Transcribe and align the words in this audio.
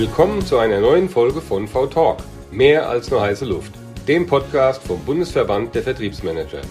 Willkommen 0.00 0.40
zu 0.40 0.56
einer 0.56 0.80
neuen 0.80 1.10
Folge 1.10 1.42
von 1.42 1.68
V-Talk. 1.68 2.20
Mehr 2.50 2.88
als 2.88 3.10
nur 3.10 3.20
heiße 3.20 3.44
Luft. 3.44 3.74
Dem 4.08 4.26
Podcast 4.26 4.82
vom 4.82 4.98
Bundesverband 5.04 5.74
der 5.74 5.82
Vertriebsmanager. 5.82 6.62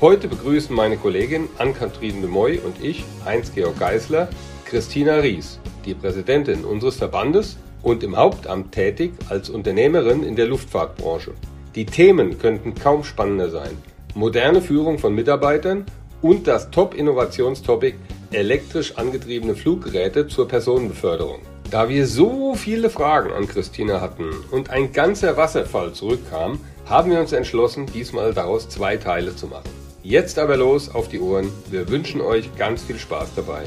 Heute 0.00 0.28
begrüßen 0.28 0.74
meine 0.74 0.96
Kollegin 0.96 1.46
Ann-Kathrin 1.58 2.22
de 2.22 2.30
Moy 2.30 2.58
und 2.58 2.82
ich, 2.82 3.04
Heinz-Georg 3.26 3.78
Geisler, 3.78 4.30
Christina 4.64 5.16
Ries, 5.16 5.60
die 5.84 5.92
Präsidentin 5.92 6.64
unseres 6.64 6.96
Verbandes 6.96 7.58
und 7.82 8.02
im 8.02 8.16
Hauptamt 8.16 8.72
tätig 8.72 9.12
als 9.28 9.50
Unternehmerin 9.50 10.22
in 10.22 10.34
der 10.34 10.46
Luftfahrtbranche. 10.46 11.32
Die 11.74 11.84
Themen 11.84 12.38
könnten 12.38 12.74
kaum 12.74 13.04
spannender 13.04 13.50
sein. 13.50 13.76
Moderne 14.14 14.62
Führung 14.62 14.98
von 14.98 15.14
Mitarbeitern 15.14 15.84
und 16.22 16.46
das 16.46 16.70
Top-Innovationstopic 16.70 17.96
elektrisch 18.30 18.96
angetriebene 18.96 19.54
Fluggeräte 19.54 20.28
zur 20.28 20.48
Personenbeförderung. 20.48 21.40
Da 21.70 21.88
wir 21.88 22.08
so 22.08 22.56
viele 22.56 22.90
Fragen 22.90 23.30
an 23.32 23.46
Christina 23.46 24.00
hatten 24.00 24.30
und 24.50 24.70
ein 24.70 24.92
ganzer 24.92 25.36
Wasserfall 25.36 25.92
zurückkam, 25.92 26.58
haben 26.86 27.12
wir 27.12 27.20
uns 27.20 27.30
entschlossen, 27.30 27.86
diesmal 27.86 28.34
daraus 28.34 28.68
zwei 28.68 28.96
Teile 28.96 29.36
zu 29.36 29.46
machen. 29.46 29.70
Jetzt 30.02 30.40
aber 30.40 30.56
los 30.56 30.92
auf 30.92 31.06
die 31.06 31.20
Ohren. 31.20 31.52
Wir 31.70 31.88
wünschen 31.88 32.20
euch 32.22 32.56
ganz 32.56 32.82
viel 32.82 32.98
Spaß 32.98 33.36
dabei. 33.36 33.66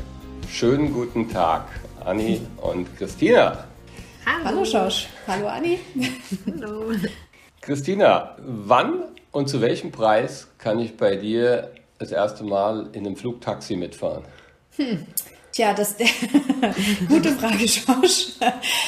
Schönen 0.49 0.91
guten 0.91 1.29
Tag, 1.29 1.65
Anni 2.03 2.41
und 2.57 2.93
Christina. 2.97 3.63
Hallo. 4.25 4.43
Hallo 4.43 4.65
Schorsch. 4.65 5.07
Hallo 5.25 5.47
Anni. 5.47 5.79
Hallo. 6.45 6.91
Christina, 7.61 8.35
wann 8.45 9.03
und 9.31 9.47
zu 9.47 9.61
welchem 9.61 9.93
Preis 9.93 10.49
kann 10.57 10.77
ich 10.79 10.97
bei 10.97 11.15
dir 11.15 11.71
das 11.99 12.11
erste 12.11 12.43
Mal 12.43 12.89
in 12.91 13.05
einem 13.05 13.15
Flugtaxi 13.15 13.77
mitfahren? 13.77 14.25
Hm. 14.75 15.05
Tja, 15.53 15.71
das 15.75 15.95
gute 17.07 17.31
Frage, 17.33 17.65
Josh. 17.65 18.29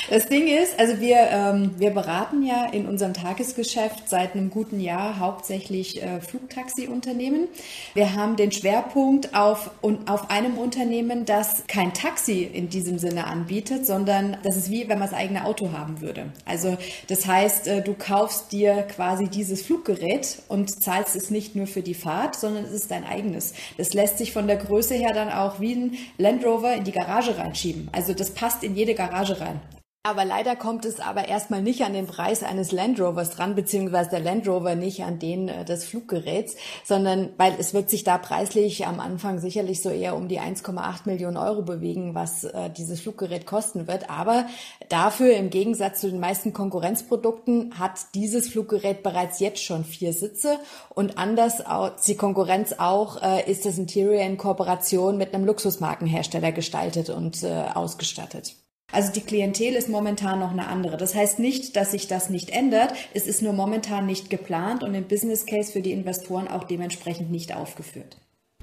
Das 0.09 0.27
Ding 0.29 0.47
ist, 0.47 0.79
also 0.79 0.99
wir, 0.99 1.17
ähm, 1.29 1.75
wir 1.77 1.91
beraten 1.91 2.41
ja 2.41 2.65
in 2.65 2.87
unserem 2.87 3.13
Tagesgeschäft 3.13 4.09
seit 4.09 4.33
einem 4.33 4.49
guten 4.49 4.79
Jahr 4.79 5.19
hauptsächlich 5.19 6.01
äh, 6.01 6.19
Flugtaxi-Unternehmen. 6.21 7.49
Wir 7.93 8.15
haben 8.15 8.35
den 8.35 8.51
Schwerpunkt 8.51 9.35
auf, 9.35 9.69
und 9.81 10.09
auf 10.09 10.31
einem 10.31 10.57
Unternehmen, 10.57 11.25
das 11.25 11.67
kein 11.67 11.93
Taxi 11.93 12.41
in 12.41 12.67
diesem 12.69 12.97
Sinne 12.97 13.27
anbietet, 13.27 13.85
sondern 13.85 14.37
das 14.41 14.57
ist 14.57 14.71
wie, 14.71 14.89
wenn 14.89 14.97
man 14.97 15.07
das 15.11 15.15
eigene 15.15 15.45
Auto 15.45 15.71
haben 15.71 16.01
würde. 16.01 16.31
Also 16.45 16.79
das 17.09 17.27
heißt, 17.27 17.67
äh, 17.67 17.83
du 17.83 17.93
kaufst 17.93 18.51
dir 18.51 18.81
quasi 18.81 19.27
dieses 19.27 19.61
Fluggerät 19.61 20.41
und 20.47 20.81
zahlst 20.81 21.15
es 21.15 21.29
nicht 21.29 21.55
nur 21.55 21.67
für 21.67 21.83
die 21.83 21.93
Fahrt, 21.93 22.35
sondern 22.35 22.65
es 22.65 22.71
ist 22.71 22.89
dein 22.89 23.05
eigenes. 23.05 23.53
Das 23.77 23.93
lässt 23.93 24.17
sich 24.17 24.31
von 24.31 24.47
der 24.47 24.57
Größe 24.57 24.95
her 24.95 25.13
dann 25.13 25.31
auch 25.31 25.59
wie 25.59 25.75
ein 25.75 25.97
Land 26.17 26.43
Rover 26.43 26.54
Rover 26.55 26.73
in 26.73 26.85
die 26.85 26.91
Garage 26.91 27.37
reinschieben. 27.37 27.89
Also 27.91 28.13
das 28.13 28.31
passt 28.31 28.63
in 28.63 28.75
jede 28.75 28.95
Garage 28.95 29.39
rein. 29.41 29.59
Aber 30.05 30.23
leider 30.23 30.55
kommt 30.55 30.85
es 30.85 30.99
aber 30.99 31.27
erstmal 31.29 31.63
nicht 31.63 31.81
an 31.81 31.93
den 31.93 32.05
Preis 32.05 32.43
eines 32.43 32.71
Land 32.71 32.99
Rovers 32.99 33.31
dran, 33.31 33.55
beziehungsweise 33.55 34.11
der 34.11 34.19
Land 34.19 34.47
Rover 34.47 34.75
nicht 34.75 35.03
an 35.03 35.17
den 35.17 35.49
äh, 35.49 35.65
des 35.65 35.83
Fluggeräts, 35.83 36.55
sondern 36.83 37.31
weil 37.37 37.55
es 37.57 37.73
wird 37.73 37.89
sich 37.89 38.03
da 38.03 38.19
preislich 38.19 38.85
am 38.85 38.99
Anfang 38.99 39.39
sicherlich 39.39 39.81
so 39.81 39.89
eher 39.89 40.15
um 40.15 40.27
die 40.27 40.39
1,8 40.39 41.05
Millionen 41.05 41.37
Euro 41.37 41.63
bewegen, 41.63 42.13
was 42.13 42.43
äh, 42.43 42.69
dieses 42.69 43.01
Fluggerät 43.01 43.47
kosten 43.47 43.87
wird. 43.87 44.11
Aber 44.11 44.45
dafür 44.89 45.35
im 45.37 45.49
Gegensatz 45.49 46.01
zu 46.01 46.11
den 46.11 46.19
meisten 46.19 46.53
Konkurrenzprodukten 46.53 47.79
hat 47.79 48.13
dieses 48.13 48.47
Fluggerät 48.47 49.01
bereits 49.01 49.39
jetzt 49.39 49.63
schon 49.63 49.83
vier 49.83 50.13
Sitze 50.13 50.59
und 50.89 51.17
anders 51.17 51.63
die 52.05 52.15
Konkurrenz 52.15 52.75
auch 52.77 53.23
äh, 53.23 53.49
ist 53.49 53.65
das 53.65 53.79
Interior 53.79 54.21
in 54.21 54.37
Kooperation 54.37 55.17
mit 55.17 55.33
einem 55.33 55.45
Luxusmarkenhersteller 55.45 56.51
gestaltet 56.51 57.09
und 57.09 57.41
äh, 57.41 57.65
ausgestattet. 57.73 58.55
Also 58.91 59.11
die 59.11 59.21
Klientel 59.21 59.73
ist 59.75 59.89
momentan 59.89 60.39
noch 60.39 60.51
eine 60.51 60.67
andere. 60.67 60.97
Das 60.97 61.15
heißt 61.15 61.39
nicht, 61.39 61.75
dass 61.75 61.91
sich 61.91 62.07
das 62.07 62.29
nicht 62.29 62.49
ändert. 62.49 62.93
Es 63.13 63.27
ist 63.27 63.41
nur 63.41 63.53
momentan 63.53 64.05
nicht 64.05 64.29
geplant 64.29 64.83
und 64.83 64.93
im 64.93 65.07
Business 65.07 65.45
Case 65.45 65.71
für 65.71 65.81
die 65.81 65.91
Investoren 65.91 66.47
auch 66.47 66.63
dementsprechend 66.63 67.31
nicht 67.31 67.55
aufgeführt. 67.55 68.17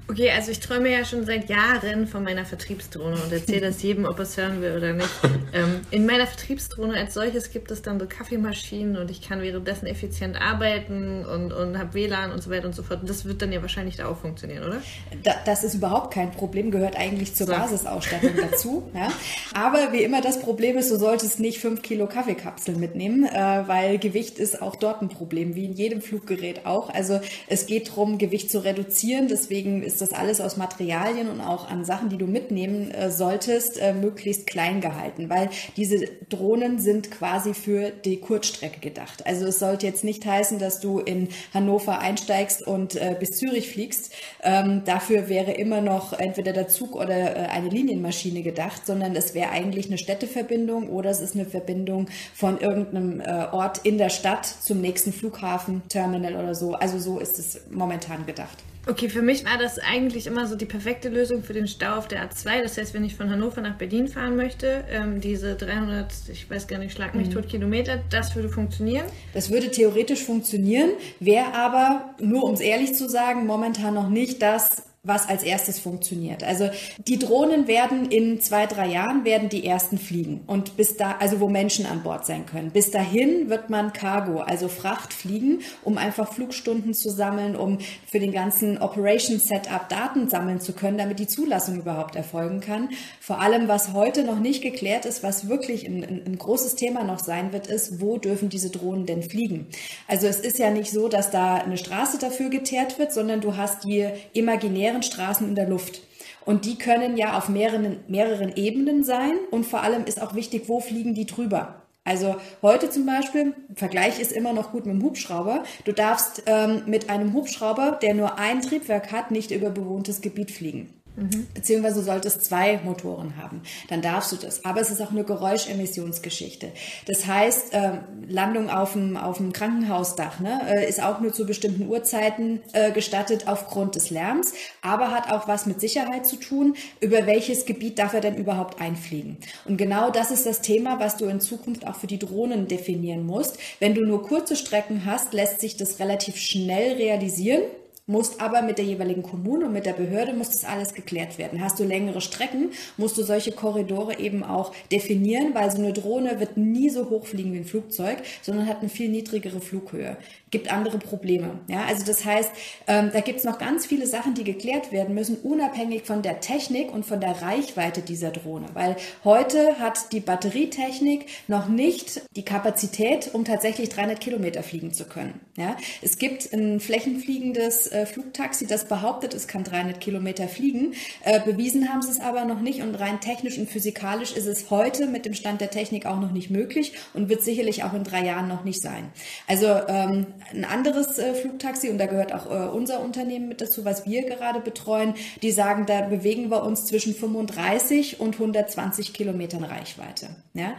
Okay, 0.09 0.29
also 0.31 0.51
ich 0.51 0.59
träume 0.59 0.91
ja 0.91 1.05
schon 1.05 1.25
seit 1.25 1.49
Jahren 1.49 2.07
von 2.07 2.23
meiner 2.23 2.45
Vertriebsdrohne 2.45 3.15
und 3.15 3.31
erzähle 3.31 3.67
das 3.67 3.81
jedem, 3.81 4.03
ob 4.03 4.19
es 4.19 4.35
hören 4.35 4.61
will 4.61 4.75
oder 4.75 4.91
nicht. 4.91 5.09
Ähm, 5.53 5.79
in 5.91 6.05
meiner 6.05 6.27
Vertriebsdrohne 6.27 6.97
als 6.97 7.13
solches 7.13 7.51
gibt 7.51 7.71
es 7.71 7.81
dann 7.81 7.99
so 7.99 8.05
Kaffeemaschinen 8.05 8.97
und 8.97 9.09
ich 9.09 9.21
kann 9.21 9.41
währenddessen 9.41 9.85
effizient 9.85 10.35
arbeiten 10.35 11.25
und, 11.25 11.53
und 11.53 11.77
habe 11.77 11.93
WLAN 11.93 12.31
und 12.31 12.43
so 12.43 12.49
weiter 12.49 12.65
und 12.65 12.75
so 12.75 12.83
fort. 12.83 13.01
Und 13.01 13.09
das 13.09 13.23
wird 13.23 13.41
dann 13.41 13.53
ja 13.53 13.61
wahrscheinlich 13.61 13.95
da 13.95 14.07
auch 14.07 14.17
funktionieren, 14.17 14.65
oder? 14.65 14.81
Da, 15.23 15.35
das 15.45 15.63
ist 15.63 15.75
überhaupt 15.75 16.13
kein 16.13 16.31
Problem, 16.31 16.69
gehört 16.69 16.97
eigentlich 16.97 17.33
zur 17.33 17.47
so. 17.47 17.53
Basisausstattung 17.53 18.31
dazu. 18.35 18.83
Ja? 18.93 19.11
Aber 19.53 19.91
wie 19.91 20.03
immer 20.03 20.21
das 20.21 20.39
Problem 20.39 20.77
ist, 20.77 20.91
du 20.91 20.97
solltest 20.97 21.39
nicht 21.39 21.59
fünf 21.59 21.81
Kilo 21.81 22.07
Kaffeekapseln 22.07 22.79
mitnehmen, 22.79 23.25
äh, 23.25 23.63
weil 23.67 23.97
Gewicht 23.97 24.37
ist 24.37 24.61
auch 24.61 24.75
dort 24.75 25.01
ein 25.01 25.09
Problem, 25.09 25.55
wie 25.55 25.65
in 25.65 25.73
jedem 25.73 26.01
Fluggerät 26.01 26.65
auch. 26.65 26.89
Also 26.89 27.21
es 27.47 27.65
geht 27.65 27.89
darum, 27.89 28.17
Gewicht 28.17 28.51
zu 28.51 28.63
reduzieren, 28.63 29.27
deswegen 29.27 29.81
ist 29.81 29.92
ist 29.93 30.01
das 30.01 30.11
alles 30.11 30.41
aus 30.41 30.57
Materialien 30.57 31.29
und 31.29 31.39
auch 31.39 31.69
an 31.69 31.85
Sachen, 31.85 32.09
die 32.09 32.17
du 32.17 32.25
mitnehmen 32.25 32.91
äh, 32.91 33.11
solltest, 33.11 33.79
äh, 33.79 33.93
möglichst 33.93 34.47
klein 34.47 34.81
gehalten, 34.81 35.29
weil 35.29 35.49
diese 35.77 36.05
Drohnen 36.29 36.79
sind 36.79 37.11
quasi 37.11 37.53
für 37.53 37.91
die 37.91 38.19
Kurzstrecke 38.19 38.79
gedacht. 38.79 39.25
Also 39.25 39.45
es 39.45 39.59
sollte 39.59 39.85
jetzt 39.85 40.03
nicht 40.03 40.25
heißen, 40.25 40.57
dass 40.57 40.79
du 40.79 40.99
in 40.99 41.29
Hannover 41.53 41.99
einsteigst 41.99 42.65
und 42.65 42.95
äh, 42.95 43.15
bis 43.19 43.31
Zürich 43.31 43.69
fliegst. 43.69 44.11
Ähm, 44.41 44.81
dafür 44.85 45.29
wäre 45.29 45.51
immer 45.51 45.81
noch 45.81 46.13
entweder 46.13 46.53
der 46.53 46.67
Zug 46.67 46.95
oder 46.95 47.51
eine 47.51 47.69
Linienmaschine 47.69 48.41
gedacht, 48.41 48.85
sondern 48.85 49.15
es 49.15 49.33
wäre 49.33 49.51
eigentlich 49.51 49.87
eine 49.87 49.97
Städteverbindung 49.97 50.89
oder 50.89 51.11
es 51.11 51.21
ist 51.21 51.35
eine 51.35 51.45
Verbindung 51.45 52.07
von 52.33 52.59
irgendeinem 52.59 53.21
Ort 53.51 53.79
in 53.83 53.97
der 53.97 54.09
Stadt 54.09 54.45
zum 54.45 54.81
nächsten 54.81 55.13
Flughafen, 55.13 55.83
Terminal 55.89 56.35
oder 56.35 56.55
so. 56.55 56.73
Also 56.73 56.99
so 56.99 57.19
ist 57.19 57.37
es 57.39 57.61
momentan 57.69 58.25
gedacht. 58.25 58.57
Okay, 58.85 59.07
für 59.07 59.21
mich 59.21 59.45
war 59.45 59.57
das 59.57 59.79
eigentlich 59.79 60.27
immer 60.27 60.45
so 60.45 60.55
die 60.55 60.65
perfekte 60.65 61.07
Lösung 61.07 61.41
für 61.41 61.53
den 61.53 61.67
Stau 61.67 61.95
auf 61.95 62.09
der 62.09 62.29
A2. 62.29 62.63
Das 62.63 62.77
heißt, 62.77 62.93
wenn 62.93 63.05
ich 63.05 63.15
von 63.15 63.29
Hannover 63.29 63.61
nach 63.61 63.77
Berlin 63.77 64.09
fahren 64.09 64.35
möchte, 64.35 64.83
ähm, 64.89 65.21
diese 65.21 65.55
300, 65.55 66.11
ich 66.29 66.49
weiß 66.49 66.67
gar 66.67 66.79
nicht, 66.79 66.91
schlag 66.91 67.15
mich 67.15 67.29
mhm. 67.29 67.33
tot 67.33 67.47
Kilometer, 67.47 68.01
das 68.09 68.35
würde 68.35 68.49
funktionieren? 68.49 69.05
Das 69.33 69.49
würde 69.49 69.71
theoretisch 69.71 70.23
funktionieren, 70.23 70.91
wäre 71.21 71.53
aber, 71.53 72.13
nur 72.19 72.43
um 72.43 72.55
es 72.55 72.59
ehrlich 72.59 72.93
zu 72.93 73.07
sagen, 73.07 73.45
momentan 73.45 73.93
noch 73.93 74.09
nicht 74.09 74.41
das, 74.41 74.83
was 75.05 75.27
als 75.27 75.43
erstes 75.43 75.79
funktioniert. 75.79 76.45
Also 76.45 76.69
die 76.97 77.19
Drohnen 77.19 77.67
werden 77.67 78.09
in 78.09 78.39
zwei, 78.39 78.67
drei 78.67 78.87
Jahren 78.87 79.25
werden 79.25 79.49
die 79.49 79.67
ersten 79.67 79.97
fliegen 79.97 80.45
und 80.47 80.77
bis 80.77 80.95
da, 80.95 81.17
also 81.19 81.41
wo 81.41 81.49
Menschen 81.49 81.85
an 81.85 82.03
Bord 82.03 82.25
sein 82.25 82.45
können. 82.45 82.71
Bis 82.71 82.89
dahin 82.89 83.49
wird 83.49 83.69
man 83.69 83.91
Cargo, 83.91 84.39
also 84.39 84.69
Fracht 84.69 85.13
fliegen, 85.13 85.59
um 85.83 85.97
einfach 85.97 86.31
Flugstunden 86.31 86.93
zu 86.93 87.09
sammeln, 87.09 87.57
um 87.57 87.79
für 88.09 88.21
den 88.21 88.31
ganzen 88.31 88.77
Operation 88.77 89.39
Setup 89.39 89.89
Daten 89.89 90.29
sammeln 90.29 90.61
zu 90.61 90.71
können, 90.71 90.97
damit 90.97 91.19
die 91.19 91.27
Zulassung 91.27 91.81
überhaupt 91.81 92.15
erfolgen 92.15 92.61
kann. 92.61 92.87
Vor 93.19 93.41
allem, 93.41 93.67
was 93.67 93.91
heute 93.91 94.23
noch 94.23 94.39
nicht 94.39 94.63
geklärt 94.63 95.05
ist, 95.05 95.21
was 95.21 95.49
wirklich 95.49 95.85
ein, 95.85 96.23
ein, 96.25 96.37
großes 96.37 96.75
Thema 96.75 97.03
noch 97.03 97.19
sein 97.19 97.51
wird, 97.51 97.67
ist, 97.67 97.99
wo 97.99 98.17
dürfen 98.19 98.47
diese 98.47 98.69
Drohnen 98.69 99.05
denn 99.05 99.21
fliegen? 99.21 99.67
Also 100.07 100.27
es 100.27 100.39
ist 100.39 100.59
ja 100.59 100.69
nicht 100.69 100.91
so, 100.91 101.09
dass 101.09 101.29
da 101.29 101.55
eine 101.55 101.77
Straße 101.77 102.19
dafür 102.19 102.49
geteert 102.49 102.99
wird, 102.99 103.11
sondern 103.11 103.41
du 103.41 103.57
hast 103.57 103.83
die 103.83 104.07
imaginäre 104.31 104.92
leeren 104.93 105.03
Straßen 105.03 105.47
in 105.47 105.55
der 105.55 105.67
Luft. 105.67 106.01
Und 106.45 106.65
die 106.65 106.77
können 106.77 107.17
ja 107.17 107.37
auf 107.37 107.49
mehreren, 107.49 107.99
mehreren 108.07 108.55
Ebenen 108.55 109.03
sein. 109.03 109.33
Und 109.49 109.65
vor 109.65 109.81
allem 109.81 110.05
ist 110.05 110.21
auch 110.21 110.35
wichtig, 110.35 110.63
wo 110.67 110.79
fliegen 110.79 111.15
die 111.15 111.25
drüber. 111.25 111.75
Also 112.03 112.35
heute 112.61 112.89
zum 112.89 113.05
Beispiel, 113.05 113.53
Vergleich 113.75 114.19
ist 114.19 114.33
immer 114.33 114.51
noch 114.51 114.71
gut 114.71 114.85
mit 114.85 114.93
dem 114.93 115.03
Hubschrauber. 115.03 115.63
Du 115.85 115.93
darfst 115.93 116.43
ähm, 116.47 116.83
mit 116.85 117.09
einem 117.09 117.33
Hubschrauber, 117.33 117.97
der 118.01 118.13
nur 118.13 118.37
ein 118.37 118.61
Triebwerk 118.61 119.13
hat, 119.13 119.31
nicht 119.31 119.51
über 119.51 119.69
bewohntes 119.69 120.19
Gebiet 120.21 120.51
fliegen. 120.51 120.89
Mhm. 121.15 121.47
Beziehungsweise 121.53 122.01
solltest 122.01 122.43
zwei 122.43 122.79
Motoren 122.83 123.37
haben. 123.37 123.61
Dann 123.89 124.01
darfst 124.01 124.31
du 124.31 124.35
das. 124.35 124.65
Aber 124.65 124.81
es 124.81 124.89
ist 124.89 125.01
auch 125.01 125.11
eine 125.11 125.23
Geräuschemissionsgeschichte. 125.23 126.71
Das 127.07 127.27
heißt, 127.27 127.73
äh, 127.73 127.99
Landung 128.27 128.69
auf 128.69 128.93
dem, 128.93 129.15
auf 129.15 129.37
dem 129.37 129.53
Krankenhausdach 129.53 130.39
ne, 130.39 130.61
äh, 130.67 130.89
ist 130.89 131.03
auch 131.03 131.19
nur 131.19 131.31
zu 131.31 131.45
bestimmten 131.45 131.87
Uhrzeiten 131.87 132.61
äh, 132.73 132.91
gestattet 132.91 133.47
aufgrund 133.47 133.95
des 133.95 134.09
Lärms, 134.09 134.53
aber 134.81 135.11
hat 135.11 135.31
auch 135.31 135.47
was 135.47 135.67
mit 135.67 135.79
Sicherheit 135.79 136.25
zu 136.25 136.37
tun. 136.37 136.75
Über 136.99 137.27
welches 137.27 137.65
Gebiet 137.65 137.99
darf 137.99 138.13
er 138.13 138.21
denn 138.21 138.35
überhaupt 138.35 138.81
einfliegen? 138.81 139.37
Und 139.65 139.77
genau 139.77 140.09
das 140.09 140.31
ist 140.31 140.47
das 140.47 140.61
Thema, 140.61 140.99
was 140.99 141.17
du 141.17 141.25
in 141.25 141.39
Zukunft 141.39 141.85
auch 141.85 141.95
für 141.95 142.07
die 142.07 142.19
Drohnen 142.19 142.67
definieren 142.67 143.25
musst. 143.25 143.57
Wenn 143.79 143.93
du 143.93 144.01
nur 144.01 144.23
kurze 144.23 144.55
Strecken 144.55 145.05
hast, 145.05 145.33
lässt 145.33 145.61
sich 145.61 145.77
das 145.77 145.99
relativ 145.99 146.37
schnell 146.37 146.93
realisieren 146.93 147.63
musst 148.05 148.41
aber 148.41 148.61
mit 148.61 148.77
der 148.77 148.85
jeweiligen 148.85 149.23
Kommune 149.23 149.65
und 149.65 149.73
mit 149.73 149.85
der 149.85 149.93
Behörde 149.93 150.33
muss 150.33 150.49
das 150.49 150.65
alles 150.65 150.93
geklärt 150.93 151.37
werden. 151.37 151.61
Hast 151.61 151.79
du 151.79 151.83
längere 151.83 152.21
Strecken, 152.21 152.71
musst 152.97 153.17
du 153.17 153.23
solche 153.23 153.51
Korridore 153.51 154.19
eben 154.19 154.43
auch 154.43 154.73
definieren, 154.91 155.53
weil 155.53 155.71
so 155.71 155.77
eine 155.77 155.93
Drohne 155.93 156.39
wird 156.39 156.57
nie 156.57 156.89
so 156.89 157.09
hoch 157.09 157.25
fliegen 157.25 157.53
wie 157.53 157.59
ein 157.59 157.65
Flugzeug, 157.65 158.17
sondern 158.41 158.67
hat 158.67 158.81
eine 158.81 158.89
viel 158.89 159.09
niedrigere 159.09 159.61
Flughöhe 159.61 160.17
gibt 160.53 160.71
andere 160.71 160.99
Probleme. 160.99 161.59
Ja, 161.67 161.83
also 161.85 162.05
das 162.05 162.23
heißt, 162.23 162.51
ähm, 162.87 163.09
da 163.11 163.21
gibt 163.21 163.39
es 163.39 163.43
noch 163.43 163.57
ganz 163.57 163.87
viele 163.87 164.05
Sachen, 164.05 164.35
die 164.35 164.43
geklärt 164.43 164.91
werden 164.91 165.15
müssen, 165.15 165.35
unabhängig 165.37 166.03
von 166.03 166.21
der 166.21 166.41
Technik 166.41 166.93
und 166.93 167.05
von 167.05 167.19
der 167.19 167.41
Reichweite 167.41 168.01
dieser 168.01 168.29
Drohne. 168.29 168.67
Weil 168.73 168.95
heute 169.23 169.79
hat 169.79 170.13
die 170.13 170.19
Batterietechnik 170.19 171.25
noch 171.47 171.67
nicht 171.67 172.21
die 172.35 172.45
Kapazität, 172.45 173.31
um 173.33 173.45
tatsächlich 173.45 173.89
300 173.89 174.21
Kilometer 174.21 174.61
fliegen 174.61 174.93
zu 174.93 175.05
können. 175.05 175.41
Ja, 175.57 175.75
es 176.03 176.19
gibt 176.19 176.53
ein 176.53 176.79
flächenfliegendes 176.79 177.87
äh, 177.93 178.05
Flugtaxi, 178.05 178.67
das 178.67 178.85
behauptet, 178.85 179.33
es 179.33 179.47
kann 179.47 179.63
300 179.63 179.99
Kilometer 179.99 180.47
fliegen. 180.47 180.93
Äh, 181.23 181.39
bewiesen 181.41 181.89
haben 181.89 182.01
sie 182.01 182.11
es 182.11 182.19
aber 182.19 182.45
noch 182.45 182.59
nicht 182.59 182.81
und 182.81 182.95
rein 182.95 183.21
technisch 183.21 183.57
und 183.57 183.69
physikalisch 183.69 184.33
ist 184.33 184.45
es 184.45 184.69
heute 184.69 185.07
mit 185.07 185.25
dem 185.25 185.33
Stand 185.33 185.61
der 185.61 185.69
Technik 185.69 186.05
auch 186.05 186.19
noch 186.19 186.31
nicht 186.31 186.49
möglich 186.49 186.93
und 187.13 187.29
wird 187.29 187.43
sicherlich 187.43 187.83
auch 187.83 187.93
in 187.93 188.03
drei 188.03 188.25
Jahren 188.25 188.47
noch 188.47 188.63
nicht 188.63 188.81
sein. 188.81 189.11
Also 189.47 189.67
ähm, 189.87 190.27
ein 190.51 190.65
anderes 190.65 191.17
äh, 191.17 191.33
Flugtaxi 191.33 191.89
und 191.89 191.97
da 191.97 192.05
gehört 192.05 192.33
auch 192.33 192.45
äh, 192.47 192.69
unser 192.69 193.01
Unternehmen 193.01 193.47
mit 193.47 193.61
dazu, 193.61 193.85
was 193.85 194.05
wir 194.05 194.23
gerade 194.23 194.59
betreuen. 194.59 195.13
Die 195.41 195.51
sagen, 195.51 195.85
da 195.85 196.01
bewegen 196.01 196.49
wir 196.49 196.63
uns 196.63 196.85
zwischen 196.85 197.13
35 197.13 198.19
und 198.19 198.35
120 198.35 199.13
Kilometern 199.13 199.63
Reichweite. 199.63 200.29
Ja. 200.53 200.73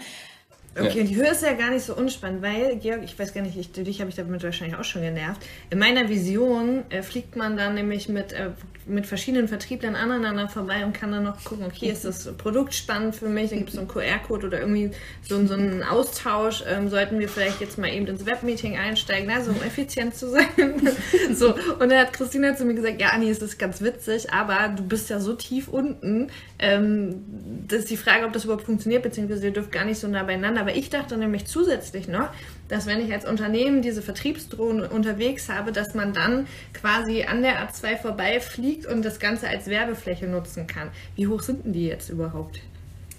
Okay, 0.77 1.01
und 1.01 1.07
die 1.09 1.17
Höhe 1.17 1.29
ist 1.29 1.43
ja 1.43 1.53
gar 1.53 1.71
nicht 1.71 1.85
so 1.85 1.95
unspannend, 1.95 2.43
weil, 2.43 2.77
Georg, 2.77 3.03
ich 3.05 3.17
weiß 3.17 3.33
gar 3.33 3.43
nicht, 3.43 3.57
ich, 3.57 3.71
dich 3.71 4.01
habe 4.01 4.11
ich 4.11 4.17
damit 4.17 4.43
wahrscheinlich 4.43 4.77
auch 4.77 4.85
schon 4.85 5.03
genervt. 5.03 5.41
In 5.71 5.79
meiner 5.79 6.09
Vision 6.09 6.83
äh, 6.91 7.03
fliegt 7.03 7.37
man 7.37 7.57
dann 7.57 7.75
nämlich 7.75 8.09
mit, 8.09 8.33
äh, 8.33 8.51
mit 8.87 9.07
verschiedenen 9.07 9.47
Vertrieblern 9.47 9.95
aneinander 9.95 10.49
vorbei 10.49 10.85
und 10.85 10.93
kann 10.93 11.13
dann 11.13 11.23
noch 11.23 11.43
gucken, 11.45 11.65
okay, 11.65 11.91
ist 11.91 12.05
das 12.05 12.33
Produkt 12.37 12.75
spannend 12.75 13.15
für 13.15 13.29
mich? 13.29 13.51
Da 13.51 13.57
gibt 13.57 13.69
es 13.69 13.77
so 13.77 13.81
einen 13.81 13.89
QR-Code 13.89 14.49
oder 14.49 14.61
irgendwie 14.61 14.91
so, 15.23 15.47
so 15.47 15.55
einen 15.55 15.85
Austausch. 15.85 16.65
Ähm, 16.69 16.89
sollten 16.89 17.21
wir 17.21 17.29
vielleicht 17.29 17.61
jetzt 17.61 17.79
mal 17.79 17.89
eben 17.89 18.07
ins 18.09 18.27
Webmeeting 18.27 18.77
einsteigen, 18.77 19.31
also 19.31 19.53
um 19.53 19.63
effizient 19.63 20.17
zu 20.17 20.29
sein. 20.29 20.49
so, 21.33 21.55
und 21.55 21.91
dann 21.91 21.99
hat 21.99 22.13
Christina 22.13 22.57
zu 22.57 22.65
mir 22.65 22.75
gesagt, 22.75 23.01
ja, 23.01 23.11
Anni, 23.11 23.31
es 23.31 23.41
ist 23.41 23.59
ganz 23.59 23.81
witzig, 23.81 24.33
aber 24.33 24.75
du 24.75 24.83
bist 24.83 25.09
ja 25.09 25.21
so 25.21 25.35
tief 25.35 25.69
unten, 25.69 26.31
ähm, 26.65 27.25
das 27.69 27.81
ist 27.81 27.91
die 27.91 27.97
Frage, 27.97 28.27
ob 28.27 28.33
das 28.33 28.45
überhaupt 28.45 28.65
funktioniert, 28.65 29.03
beziehungsweise 29.03 29.47
ihr 29.47 29.53
dürft 29.53 29.73
gar 29.73 29.85
nicht 29.85 29.99
so 29.99 30.09
nah 30.09 30.23
beieinander. 30.23 30.61
Aber 30.61 30.75
ich 30.75 30.91
dachte 30.91 31.17
nämlich 31.17 31.47
zusätzlich 31.47 32.09
noch, 32.09 32.29
dass 32.69 32.87
wenn 32.87 33.05
ich 33.05 33.13
als 33.13 33.27
Unternehmen 33.27 33.83
diese 33.83 34.03
Vertriebsdrohnen 34.03 34.87
unterwegs 34.87 35.49
habe, 35.49 35.73
dass 35.73 35.95
man 35.95 36.13
dann 36.13 36.47
quasi 36.73 37.25
an 37.25 37.43
der 37.43 37.69
A2 37.69 37.97
vorbeifliegt 37.97 38.87
und 38.87 39.05
das 39.05 39.19
Ganze 39.19 39.49
als 39.49 39.67
Werbefläche 39.67 40.27
nutzen 40.27 40.67
kann. 40.67 40.91
Wie 41.17 41.27
hoch 41.27 41.43
sind 41.43 41.65
denn 41.65 41.73
die 41.73 41.87
jetzt 41.87 42.11
überhaupt? 42.11 42.61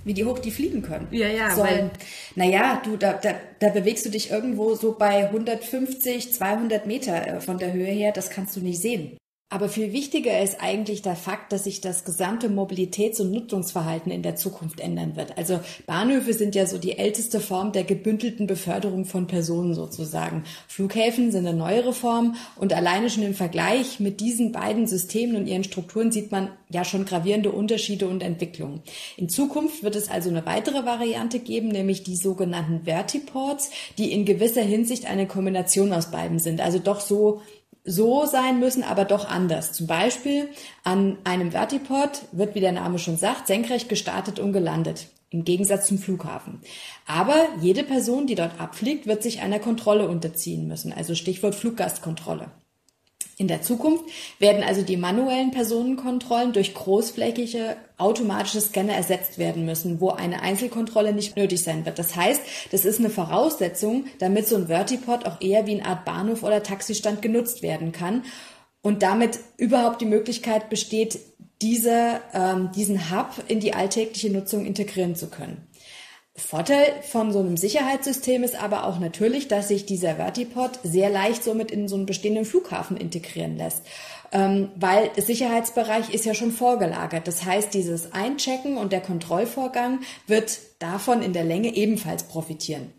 wie 0.06 0.14
die 0.14 0.24
hoch 0.24 0.40
die 0.40 0.52
fliegen 0.52 0.84
können. 0.84 1.08
Ja, 1.12 1.28
ja. 1.28 1.50
Sollen. 1.50 1.90
Naja, 2.36 2.80
du, 2.86 2.96
da, 2.96 3.14
da, 3.14 3.34
da 3.60 3.70
bewegst 3.70 4.06
du 4.06 4.12
dich 4.12 4.32
irgendwo 4.32 4.76
so 4.76 4.96
bei 4.98 5.26
150, 5.26 6.32
200 6.32 6.86
Meter 6.86 7.28
äh, 7.28 7.42
von 7.42 7.58
der 7.58 7.74
Höhe 7.74 7.92
her, 7.92 8.12
das 8.12 8.30
kannst 8.30 8.56
du 8.56 8.62
nicht 8.62 8.80
sehen. 8.80 9.18
Aber 9.50 9.70
viel 9.70 9.94
wichtiger 9.94 10.42
ist 10.42 10.60
eigentlich 10.60 11.04
der 11.04 11.16
Fakt, 11.16 11.52
dass 11.52 11.66
sich 11.66 11.80
das 11.80 12.04
gesamte 12.04 12.50
Mobilitäts- 12.50 13.22
und 13.22 13.32
Nutzungsverhalten 13.32 14.12
in 14.12 14.24
der 14.24 14.36
Zukunft 14.36 14.80
ändern 14.80 15.16
wird. 15.16 15.38
Also 15.38 15.60
Bahnhöfe 15.86 16.34
sind 16.34 16.56
ja 16.56 16.66
so 16.66 16.80
die 16.80 16.98
älteste 16.98 17.40
Form 17.40 17.72
der 17.72 17.84
gebündelten 17.84 18.48
Beförderung 18.48 19.06
von 19.06 19.28
Personen 19.28 19.76
sozusagen. 19.76 20.46
Flughäfen 20.68 21.32
sind 21.32 21.46
eine 21.46 21.56
neuere 21.56 21.94
Form 21.94 22.36
und 22.56 22.74
alleine 22.74 23.12
schon 23.12 23.22
im 23.22 23.36
Vergleich 23.36 24.00
mit 24.00 24.20
diesen 24.20 24.52
beiden 24.52 24.88
Systemen 24.88 25.36
und 25.36 25.46
ihren 25.46 25.64
Strukturen 25.64 26.12
sieht 26.12 26.32
man 26.32 26.50
ja 26.70 26.84
schon 26.84 27.06
gravierende 27.06 27.52
Unterschiede 27.52 28.08
und 28.08 28.24
Entwicklungen. 28.24 28.82
In 29.16 29.30
Zukunft 29.30 29.84
wird 29.84 29.96
es 29.96 30.10
also 30.10 30.32
eine 30.32 30.48
weitere 30.48 30.86
Variante 30.86 31.38
geben, 31.38 31.68
nämlich 31.68 32.02
die 32.02 32.16
sogenannten 32.16 32.86
Vertiports, 32.86 33.70
die 34.00 34.12
in 34.12 34.26
gewisser 34.26 34.64
Hinsicht 34.64 35.06
eine 35.06 35.28
Kombination 35.28 35.94
aus 35.94 36.10
beiden 36.10 36.40
sind. 36.40 36.62
Also 36.62 36.80
doch 36.80 37.00
so 37.00 37.42
so 37.86 38.26
sein 38.26 38.60
müssen, 38.60 38.84
aber 38.84 39.06
doch 39.06 39.30
anders. 39.30 39.72
Zum 39.72 39.88
Beispiel 39.88 40.50
an 40.84 41.18
einem 41.24 41.52
Vertiport 41.52 42.24
wird, 42.32 42.56
wie 42.56 42.60
der 42.60 42.72
Name 42.72 43.00
schon 43.00 43.18
sagt, 43.18 43.48
senkrecht 43.48 43.88
gestartet 43.90 44.40
und 44.40 44.54
gelandet. 44.54 45.08
Im 45.30 45.44
Gegensatz 45.44 45.88
zum 45.88 45.98
Flughafen. 45.98 46.62
Aber 47.08 47.36
jede 47.62 47.84
Person, 47.84 48.28
die 48.28 48.36
dort 48.36 48.60
abfliegt, 48.60 49.06
wird 49.06 49.22
sich 49.22 49.42
einer 49.42 49.60
Kontrolle 49.60 50.08
unterziehen 50.08 50.68
müssen. 50.68 50.94
Also 50.94 51.14
Stichwort 51.14 51.56
Fluggastkontrolle. 51.56 52.52
In 53.38 53.50
der 53.50 53.62
Zukunft 53.62 54.06
werden 54.40 54.64
also 54.64 54.82
die 54.82 54.96
manuellen 54.96 55.52
Personenkontrollen 55.52 56.54
durch 56.54 56.74
großflächige 56.74 57.76
automatische 57.98 58.62
Scanner 58.62 58.94
ersetzt 58.94 59.38
werden 59.38 59.66
müssen, 59.66 60.00
wo 60.00 60.10
eine 60.10 60.42
Einzelkontrolle 60.42 61.12
nicht 61.12 61.36
nötig 61.36 61.62
sein 61.62 61.86
wird. 61.86 62.00
Das 62.00 62.16
heißt, 62.16 62.42
das 62.72 62.86
ist 62.86 63.00
eine 63.00 63.10
Voraussetzung, 63.10 64.06
damit 64.20 64.48
so 64.48 64.56
ein 64.56 64.68
Vertipod 64.68 65.26
auch 65.26 65.42
eher 65.42 65.68
wie 65.68 65.74
eine 65.74 65.86
Art 65.86 66.06
Bahnhof 66.06 66.44
oder 66.44 66.64
Taxistand 66.64 67.22
genutzt 67.22 67.62
werden 67.62 67.92
kann 67.92 68.24
und 68.82 69.04
damit 69.04 69.40
überhaupt 69.58 70.00
die 70.00 70.06
Möglichkeit 70.06 70.70
besteht, 70.70 71.20
diese, 71.62 72.22
ähm, 72.34 72.72
diesen 72.74 73.12
Hub 73.12 73.44
in 73.48 73.60
die 73.60 73.74
alltägliche 73.74 74.30
Nutzung 74.30 74.66
integrieren 74.66 75.16
zu 75.16 75.30
können. 75.30 75.68
Vorteil 76.38 77.02
von 77.02 77.32
so 77.32 77.40
einem 77.40 77.56
Sicherheitssystem 77.56 78.44
ist 78.44 78.62
aber 78.62 78.86
auch 78.86 79.00
natürlich, 79.00 79.48
dass 79.48 79.70
sich 79.70 79.86
dieser 79.86 80.16
Vertipod 80.16 80.72
sehr 80.84 81.10
leicht 81.10 81.44
somit 81.44 81.72
in 81.72 81.88
so 81.88 81.96
einen 81.96 82.06
bestehenden 82.06 82.44
Flughafen 82.44 82.98
integrieren 82.98 83.56
lässt. 83.56 83.84
Ähm, 84.34 84.70
weil 84.76 85.10
der 85.16 85.24
Sicherheitsbereich 85.24 86.14
ist 86.14 86.26
ja 86.26 86.34
schon 86.34 86.52
vorgelagert. 86.52 87.28
Das 87.28 87.46
heißt, 87.46 87.74
dieses 87.74 88.12
Einchecken 88.12 88.76
und 88.76 88.92
der 88.92 89.00
Kontrollvorgang 89.00 90.02
wird 90.28 90.60
davon 90.80 91.22
in 91.22 91.32
der 91.32 91.46
Länge 91.46 91.74
ebenfalls 91.74 92.24
profitieren. 92.24 92.92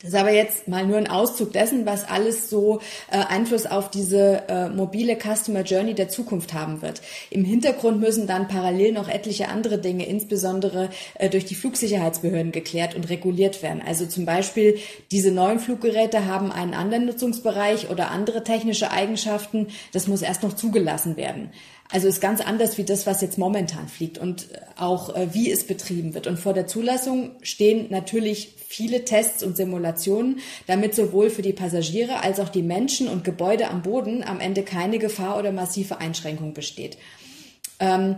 Das 0.00 0.10
ist 0.10 0.14
aber 0.14 0.30
jetzt 0.30 0.68
mal 0.68 0.86
nur 0.86 0.96
ein 0.96 1.10
Auszug 1.10 1.52
dessen, 1.52 1.84
was 1.84 2.08
alles 2.08 2.48
so 2.48 2.80
äh, 3.10 3.16
Einfluss 3.16 3.66
auf 3.66 3.90
diese 3.90 4.44
äh, 4.48 4.68
mobile 4.68 5.16
Customer 5.16 5.62
Journey 5.62 5.94
der 5.94 6.08
Zukunft 6.08 6.54
haben 6.54 6.82
wird. 6.82 7.02
Im 7.30 7.44
Hintergrund 7.44 7.98
müssen 7.98 8.28
dann 8.28 8.46
parallel 8.46 8.92
noch 8.92 9.08
etliche 9.08 9.48
andere 9.48 9.78
Dinge, 9.78 10.06
insbesondere 10.06 10.90
äh, 11.14 11.28
durch 11.28 11.46
die 11.46 11.56
Flugsicherheitsbehörden 11.56 12.52
geklärt 12.52 12.94
und 12.94 13.08
reguliert 13.10 13.60
werden. 13.64 13.82
Also 13.84 14.06
zum 14.06 14.24
Beispiel 14.24 14.78
diese 15.10 15.32
neuen 15.32 15.58
Fluggeräte 15.58 16.26
haben 16.26 16.52
einen 16.52 16.74
anderen 16.74 17.06
Nutzungsbereich 17.06 17.90
oder 17.90 18.12
andere 18.12 18.44
technische 18.44 18.92
Eigenschaften. 18.92 19.66
Das 19.92 20.06
muss 20.06 20.22
erst 20.22 20.44
noch 20.44 20.52
zugelassen 20.52 21.16
werden. 21.16 21.50
Also 21.90 22.06
ist 22.06 22.20
ganz 22.20 22.40
anders 22.42 22.76
wie 22.76 22.84
das, 22.84 23.06
was 23.06 23.22
jetzt 23.22 23.38
momentan 23.38 23.88
fliegt 23.88 24.18
und 24.18 24.48
auch 24.76 25.14
äh, 25.16 25.28
wie 25.32 25.50
es 25.50 25.66
betrieben 25.66 26.12
wird. 26.12 26.26
Und 26.26 26.38
vor 26.38 26.52
der 26.52 26.66
Zulassung 26.66 27.30
stehen 27.42 27.86
natürlich 27.90 28.54
viele 28.66 29.06
Tests 29.06 29.42
und 29.42 29.56
Simulationen, 29.56 30.40
damit 30.66 30.94
sowohl 30.94 31.30
für 31.30 31.40
die 31.40 31.54
Passagiere 31.54 32.22
als 32.22 32.40
auch 32.40 32.50
die 32.50 32.62
Menschen 32.62 33.08
und 33.08 33.24
Gebäude 33.24 33.68
am 33.68 33.82
Boden 33.82 34.22
am 34.22 34.40
Ende 34.40 34.62
keine 34.62 34.98
Gefahr 34.98 35.38
oder 35.38 35.50
massive 35.50 35.98
Einschränkung 35.98 36.52
besteht. 36.52 36.98
Ähm, 37.80 38.16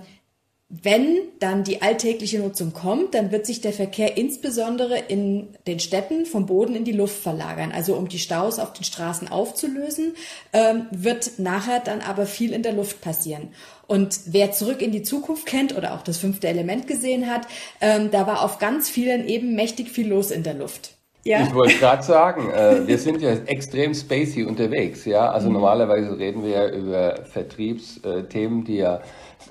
wenn 0.73 1.19
dann 1.41 1.65
die 1.65 1.83
alltägliche 1.83 2.39
Nutzung 2.39 2.73
kommt, 2.73 3.15
dann 3.15 3.33
wird 3.33 3.45
sich 3.45 3.61
der 3.61 3.73
Verkehr 3.73 4.17
insbesondere 4.17 4.97
in 4.99 5.49
den 5.67 5.81
Städten 5.81 6.27
vom 6.27 6.47
Boden 6.47 6.77
in 6.77 6.85
die 6.85 6.93
Luft 6.93 7.21
verlagern. 7.21 7.73
Also 7.73 7.97
um 7.97 8.09
die 8.09 8.21
Staus 8.21 8.61
auf 8.61 8.73
den 8.73 8.85
Straßen 8.85 9.27
aufzulösen, 9.27 10.15
ähm, 10.53 10.87
wird 10.93 11.41
nachher 11.41 11.81
dann 11.81 12.01
aber 12.01 12.25
viel 12.25 12.53
in 12.53 12.63
der 12.63 12.73
Luft 12.73 13.01
passieren. 13.01 13.49
Und 13.89 14.21
wer 14.27 14.53
zurück 14.53 14.81
in 14.81 14.93
die 14.93 15.03
Zukunft 15.03 15.45
kennt 15.45 15.77
oder 15.77 15.93
auch 15.93 16.03
das 16.03 16.19
fünfte 16.19 16.47
Element 16.47 16.87
gesehen 16.87 17.29
hat, 17.29 17.49
ähm, 17.81 18.13
da 18.13 18.29
war 18.29 18.45
auf 18.45 18.61
ganz 18.61 18.89
vielen 18.89 19.27
eben 19.27 19.57
mächtig 19.57 19.91
viel 19.91 20.07
los 20.07 20.31
in 20.31 20.45
der 20.45 20.55
Luft. 20.55 21.00
Ja. 21.25 21.43
Ich 21.43 21.55
wollte 21.55 21.75
gerade 21.77 22.03
sagen, 22.03 22.51
äh, 22.51 22.87
wir 22.87 22.97
sind 22.97 23.21
ja 23.21 23.31
extrem 23.47 23.93
spacey 23.93 24.45
unterwegs, 24.45 25.05
ja. 25.05 25.31
Also 25.31 25.49
mhm. 25.49 25.55
normalerweise 25.55 26.19
reden 26.19 26.43
wir 26.43 26.51
ja 26.51 26.69
über 26.69 27.25
Vertriebsthemen, 27.25 28.65
die 28.65 28.77
ja 28.77 29.01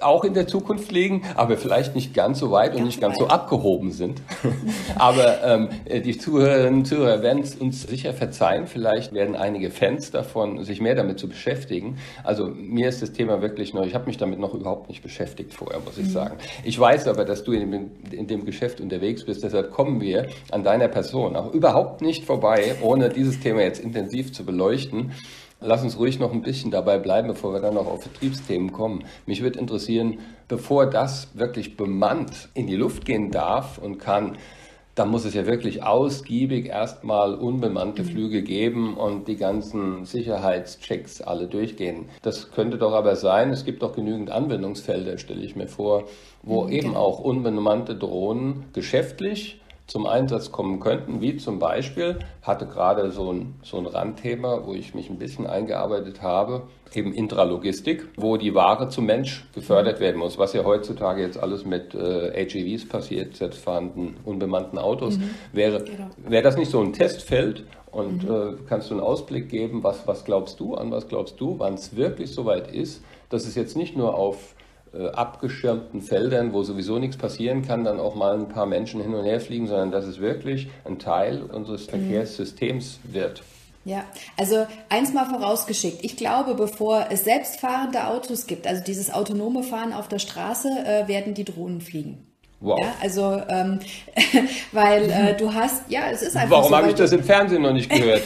auch 0.02 0.24
in 0.24 0.34
der 0.34 0.48
Zukunft 0.48 0.92
liegen, 0.92 1.24
aber 1.36 1.58
vielleicht 1.58 1.96
nicht 1.96 2.14
ganz 2.14 2.40
so 2.40 2.52
weit 2.52 2.70
ganz 2.72 2.80
und 2.80 2.86
nicht 2.86 3.02
ganz 3.02 3.20
weit. 3.20 3.20
so 3.20 3.28
abgehoben 3.28 3.92
sind. 3.92 4.22
aber 4.98 5.44
ähm, 5.44 5.70
die 5.88 6.18
Zuhörerinnen 6.18 6.80
und 6.80 6.86
Zuhörer 6.86 7.22
werden 7.22 7.42
es 7.42 7.56
uns 7.56 7.84
sicher 7.84 8.14
verzeihen. 8.14 8.68
Vielleicht 8.68 9.14
werden 9.14 9.36
einige 9.36 9.72
Fans 9.72 10.12
davon, 10.12 10.64
sich 10.64 10.82
mehr 10.82 10.96
damit 10.96 11.20
zu 11.20 11.28
beschäftigen. 11.28 11.98
Also 12.24 12.48
mir 12.48 12.90
ist 12.90 13.02
das 13.02 13.12
Thema 13.14 13.42
wirklich 13.42 13.74
neu. 13.74 13.86
Ich 13.86 13.96
habe 13.96 14.06
mich 14.06 14.18
damit 14.18 14.40
noch 14.40 14.54
überhaupt 14.54 14.90
nicht 14.90 15.02
beschäftigt 15.02 15.54
vorher, 15.54 15.80
muss 15.80 15.98
ich 15.98 16.08
mhm. 16.08 16.12
sagen. 16.12 16.36
Ich 16.64 16.80
weiß 16.80 17.08
aber, 17.08 17.26
dass 17.26 17.44
du 17.44 17.52
in 17.52 17.72
dem, 17.72 17.92
in 18.12 18.28
dem 18.28 18.46
Geschäft 18.46 18.82
unterwegs 18.82 19.26
bist. 19.26 19.44
Deshalb 19.44 19.72
kommen 19.72 20.02
wir 20.02 20.28
an 20.52 20.64
deiner 20.64 20.88
Person 20.88 21.36
auch 21.36 21.54
überhaupt 21.60 22.02
nicht 22.02 22.24
vorbei, 22.24 22.76
ohne 22.82 23.10
dieses 23.10 23.42
Thema 23.42 23.64
jetzt 23.64 23.84
intensiv 23.84 24.32
zu 24.32 24.46
beleuchten. 24.46 25.12
Lass 25.60 25.84
uns 25.84 26.00
ruhig 26.00 26.18
noch 26.18 26.32
ein 26.32 26.42
bisschen 26.42 26.72
dabei 26.72 27.00
bleiben, 27.00 27.28
bevor 27.28 27.52
wir 27.52 27.60
dann 27.60 27.74
noch 27.74 27.86
auf 27.86 28.04
Vertriebsthemen 28.04 28.72
kommen. 28.72 29.04
Mich 29.26 29.44
würde 29.44 29.60
interessieren, 29.60 30.20
bevor 30.48 30.86
das 30.86 31.38
wirklich 31.38 31.76
bemannt 31.76 32.48
in 32.54 32.66
die 32.66 32.78
Luft 32.78 33.04
gehen 33.04 33.30
darf 33.30 33.78
und 33.78 33.98
kann, 33.98 34.38
da 34.96 35.04
muss 35.04 35.26
es 35.26 35.34
ja 35.34 35.46
wirklich 35.46 35.84
ausgiebig 35.84 36.68
erstmal 36.68 37.36
unbemannte 37.36 38.04
mhm. 38.04 38.08
Flüge 38.08 38.42
geben 38.42 38.96
und 38.96 39.28
die 39.28 39.36
ganzen 39.36 40.06
Sicherheitschecks 40.06 41.20
alle 41.20 41.48
durchgehen. 41.48 42.06
Das 42.22 42.52
könnte 42.52 42.78
doch 42.78 42.94
aber 42.94 43.18
sein, 43.18 43.50
es 43.50 43.66
gibt 43.66 43.82
doch 43.82 43.94
genügend 43.94 44.30
Anwendungsfelder, 44.30 45.18
stelle 45.18 45.44
ich 45.44 45.58
mir 45.58 45.68
vor, 45.68 46.06
wo 46.42 46.64
mhm, 46.64 46.72
eben 46.72 46.88
genau. 46.90 47.00
auch 47.02 47.20
unbemannte 47.20 47.96
Drohnen 47.96 48.64
geschäftlich 48.72 49.60
zum 49.90 50.06
Einsatz 50.06 50.52
kommen 50.52 50.80
könnten, 50.80 51.20
wie 51.20 51.38
zum 51.38 51.58
Beispiel, 51.58 52.20
hatte 52.44 52.68
gerade 52.68 53.12
so 53.12 53.34
ein, 53.34 53.56
so 53.64 53.78
ein 53.78 53.88
Randthema, 53.88 54.62
wo 54.66 54.74
ich 54.74 54.94
mich 54.94 55.10
ein 55.10 55.18
bisschen 55.18 55.48
eingearbeitet 55.48 56.22
habe, 56.22 56.62
eben 56.94 57.12
Intralogistik, 57.12 58.08
wo 58.16 58.38
die 58.38 58.54
Ware 58.54 58.90
zum 58.90 59.08
Mensch 59.08 59.48
gefördert 59.54 60.00
werden 60.00 60.18
muss, 60.18 60.38
was 60.38 60.54
ja 60.54 60.64
heutzutage 60.64 61.22
jetzt 61.22 61.38
alles 61.38 61.66
mit 61.66 61.96
äh, 61.96 62.44
AGVs 62.44 62.88
passiert, 62.88 63.36
selbstfahrenden, 63.36 64.18
unbemannten 64.26 64.78
Autos. 64.78 65.18
Mhm. 65.18 65.32
Wäre, 65.54 65.84
genau. 65.84 66.10
wäre 66.18 66.44
das 66.44 66.56
nicht 66.56 66.70
so 66.70 66.82
ein 66.82 66.94
Testfeld 66.94 67.66
und 67.92 68.24
mhm. 68.24 68.32
äh, 68.32 68.58
kannst 68.68 68.92
du 68.92 68.94
einen 68.94 69.04
Ausblick 69.04 69.50
geben, 69.50 69.84
was, 69.84 70.08
was 70.08 70.24
glaubst 70.24 70.60
du, 70.60 70.76
an 70.76 70.92
was 70.92 71.08
glaubst 71.08 71.40
du, 71.42 71.58
wann 71.58 71.74
es 71.74 71.96
wirklich 71.96 72.32
soweit 72.32 72.72
ist, 72.72 73.04
dass 73.30 73.48
es 73.48 73.56
jetzt 73.56 73.76
nicht 73.76 73.98
nur 73.98 74.14
auf 74.14 74.54
abgeschirmten 74.98 76.02
Feldern, 76.02 76.54
wo 76.54 76.64
sowieso 76.64 77.00
nichts 77.00 77.18
passieren 77.18 77.62
kann, 77.62 77.84
dann 77.84 78.00
auch 78.00 78.16
mal 78.16 78.34
ein 78.34 78.50
paar 78.50 78.66
Menschen 78.66 79.02
hin 79.02 79.14
und 79.14 79.26
her 79.26 79.40
fliegen, 79.40 79.68
sondern 79.68 79.92
dass 79.92 80.06
es 80.06 80.20
wirklich 80.20 80.70
ein 80.86 81.00
Teil 81.00 81.44
unseres 81.44 81.88
mhm. 81.88 81.92
Verkehrssystems 81.92 83.00
wird. 83.04 83.44
Ja, 83.86 84.04
also 84.38 84.68
eins 84.90 85.14
mal 85.14 85.26
vorausgeschickt. 85.26 86.04
Ich 86.04 86.18
glaube, 86.18 86.54
bevor 86.54 87.08
es 87.10 87.24
selbstfahrende 87.24 88.08
Autos 88.08 88.46
gibt, 88.46 88.68
also 88.68 88.84
dieses 88.84 89.12
autonome 89.12 89.64
Fahren 89.64 89.94
auf 89.94 90.08
der 90.08 90.20
Straße, 90.20 90.70
äh, 90.70 91.08
werden 91.08 91.34
die 91.34 91.46
Drohnen 91.46 91.82
fliegen. 91.82 92.29
Wow. 92.62 92.80
Ja, 92.82 92.94
also, 93.02 93.42
ähm, 93.48 93.80
weil 94.74 95.10
äh, 95.10 95.38
du 95.38 95.54
hast, 95.54 95.84
ja, 95.88 96.10
es 96.12 96.22
ist 96.22 96.36
einfach 96.36 96.58
Warum 96.58 96.70
so, 96.70 96.78
habe 96.78 96.90
ich 96.90 96.96
das 96.96 97.14
im 97.14 97.24
Fernsehen 97.24 97.62
noch 97.62 97.72
nicht 97.72 97.90
gehört? 97.90 98.24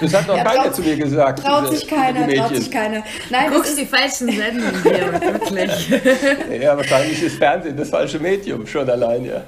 Das 0.00 0.12
hat 0.12 0.26
noch 0.26 0.36
ja, 0.36 0.42
keiner 0.42 0.64
traut, 0.64 0.74
zu 0.74 0.82
mir 0.82 0.96
gesagt. 0.96 1.38
Traut 1.38 1.68
sich 1.72 1.86
keiner, 1.86 2.28
traut 2.28 2.56
sich 2.56 2.70
keiner. 2.70 3.04
Nein, 3.30 3.50
du 3.50 3.56
guckst 3.56 3.78
die 3.78 3.86
falschen 3.86 4.28
Sendungen 4.32 4.82
hier, 4.82 5.12
wirklich. 5.20 6.60
ja, 6.60 6.76
wahrscheinlich 6.76 7.22
ist 7.22 7.36
Fernsehen 7.36 7.76
das 7.76 7.90
falsche 7.90 8.18
Medium, 8.18 8.66
schon 8.66 8.90
allein, 8.90 9.24
ja. 9.24 9.44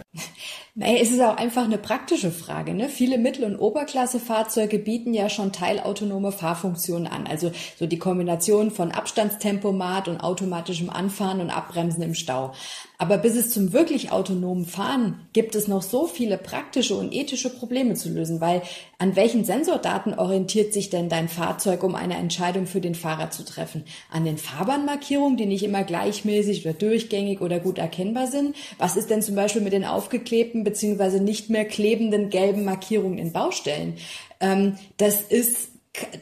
Naja, 0.81 0.99
es 1.03 1.11
ist 1.11 1.21
auch 1.21 1.37
einfach 1.37 1.65
eine 1.65 1.77
praktische 1.77 2.31
Frage. 2.31 2.73
Ne? 2.73 2.89
Viele 2.89 3.19
Mittel- 3.19 3.43
und 3.43 3.59
Oberklasse-Fahrzeuge 3.59 4.79
bieten 4.79 5.13
ja 5.13 5.29
schon 5.29 5.51
teilautonome 5.51 6.31
Fahrfunktionen 6.31 7.09
an. 7.09 7.27
Also 7.27 7.51
so 7.77 7.89
die 7.89 7.99
Kombination 7.99 8.71
von 8.71 8.93
Abstandstempomat 8.93 10.07
und 10.07 10.21
automatischem 10.21 10.89
Anfahren 10.89 11.41
und 11.41 11.51
Abbremsen 11.51 12.05
im 12.05 12.15
Stau. 12.15 12.53
Aber 13.01 13.17
bis 13.17 13.37
es 13.37 13.51
zum 13.51 13.73
wirklich 13.73 14.11
autonomen 14.11 14.67
Fahren 14.67 15.21
gibt 15.33 15.55
es 15.55 15.69
noch 15.69 15.83
so 15.83 16.09
viele 16.09 16.37
praktische 16.37 16.97
und 16.97 17.15
ethische 17.15 17.49
Probleme 17.49 17.95
zu 17.95 18.09
lösen, 18.09 18.41
weil 18.41 18.63
an 18.99 19.15
welchen 19.15 19.45
Sensordaten 19.45 20.15
orientiert 20.15 20.73
sich 20.73 20.91
denn 20.91 21.09
dein 21.09 21.29
Fahrzeug, 21.29 21.85
um 21.85 21.95
eine 21.95 22.17
Entscheidung 22.17 22.67
für 22.67 22.81
den 22.81 22.97
Fahrer 22.97 23.31
zu 23.31 23.45
treffen? 23.45 23.85
An 24.11 24.25
den 24.25 24.37
Fahrbahnmarkierungen, 24.37 25.37
die 25.37 25.47
nicht 25.47 25.63
immer 25.63 25.85
gleichmäßig 25.85 26.67
oder 26.67 26.75
durchgängig 26.75 27.41
oder 27.41 27.61
gut 27.61 27.79
erkennbar 27.79 28.27
sind? 28.27 28.57
Was 28.79 28.97
ist 28.97 29.11
denn 29.11 29.23
zum 29.23 29.37
Beispiel 29.37 29.63
mit 29.63 29.73
den 29.73 29.85
aufgeklebten 29.85 30.65
beziehungsweise 30.65 31.23
nicht 31.23 31.51
mehr 31.51 31.67
klebenden 31.67 32.31
gelben 32.31 32.65
Markierungen 32.65 33.19
in 33.19 33.33
Baustellen? 33.33 33.95
Ähm, 34.41 34.77
das 34.97 35.21
ist 35.21 35.69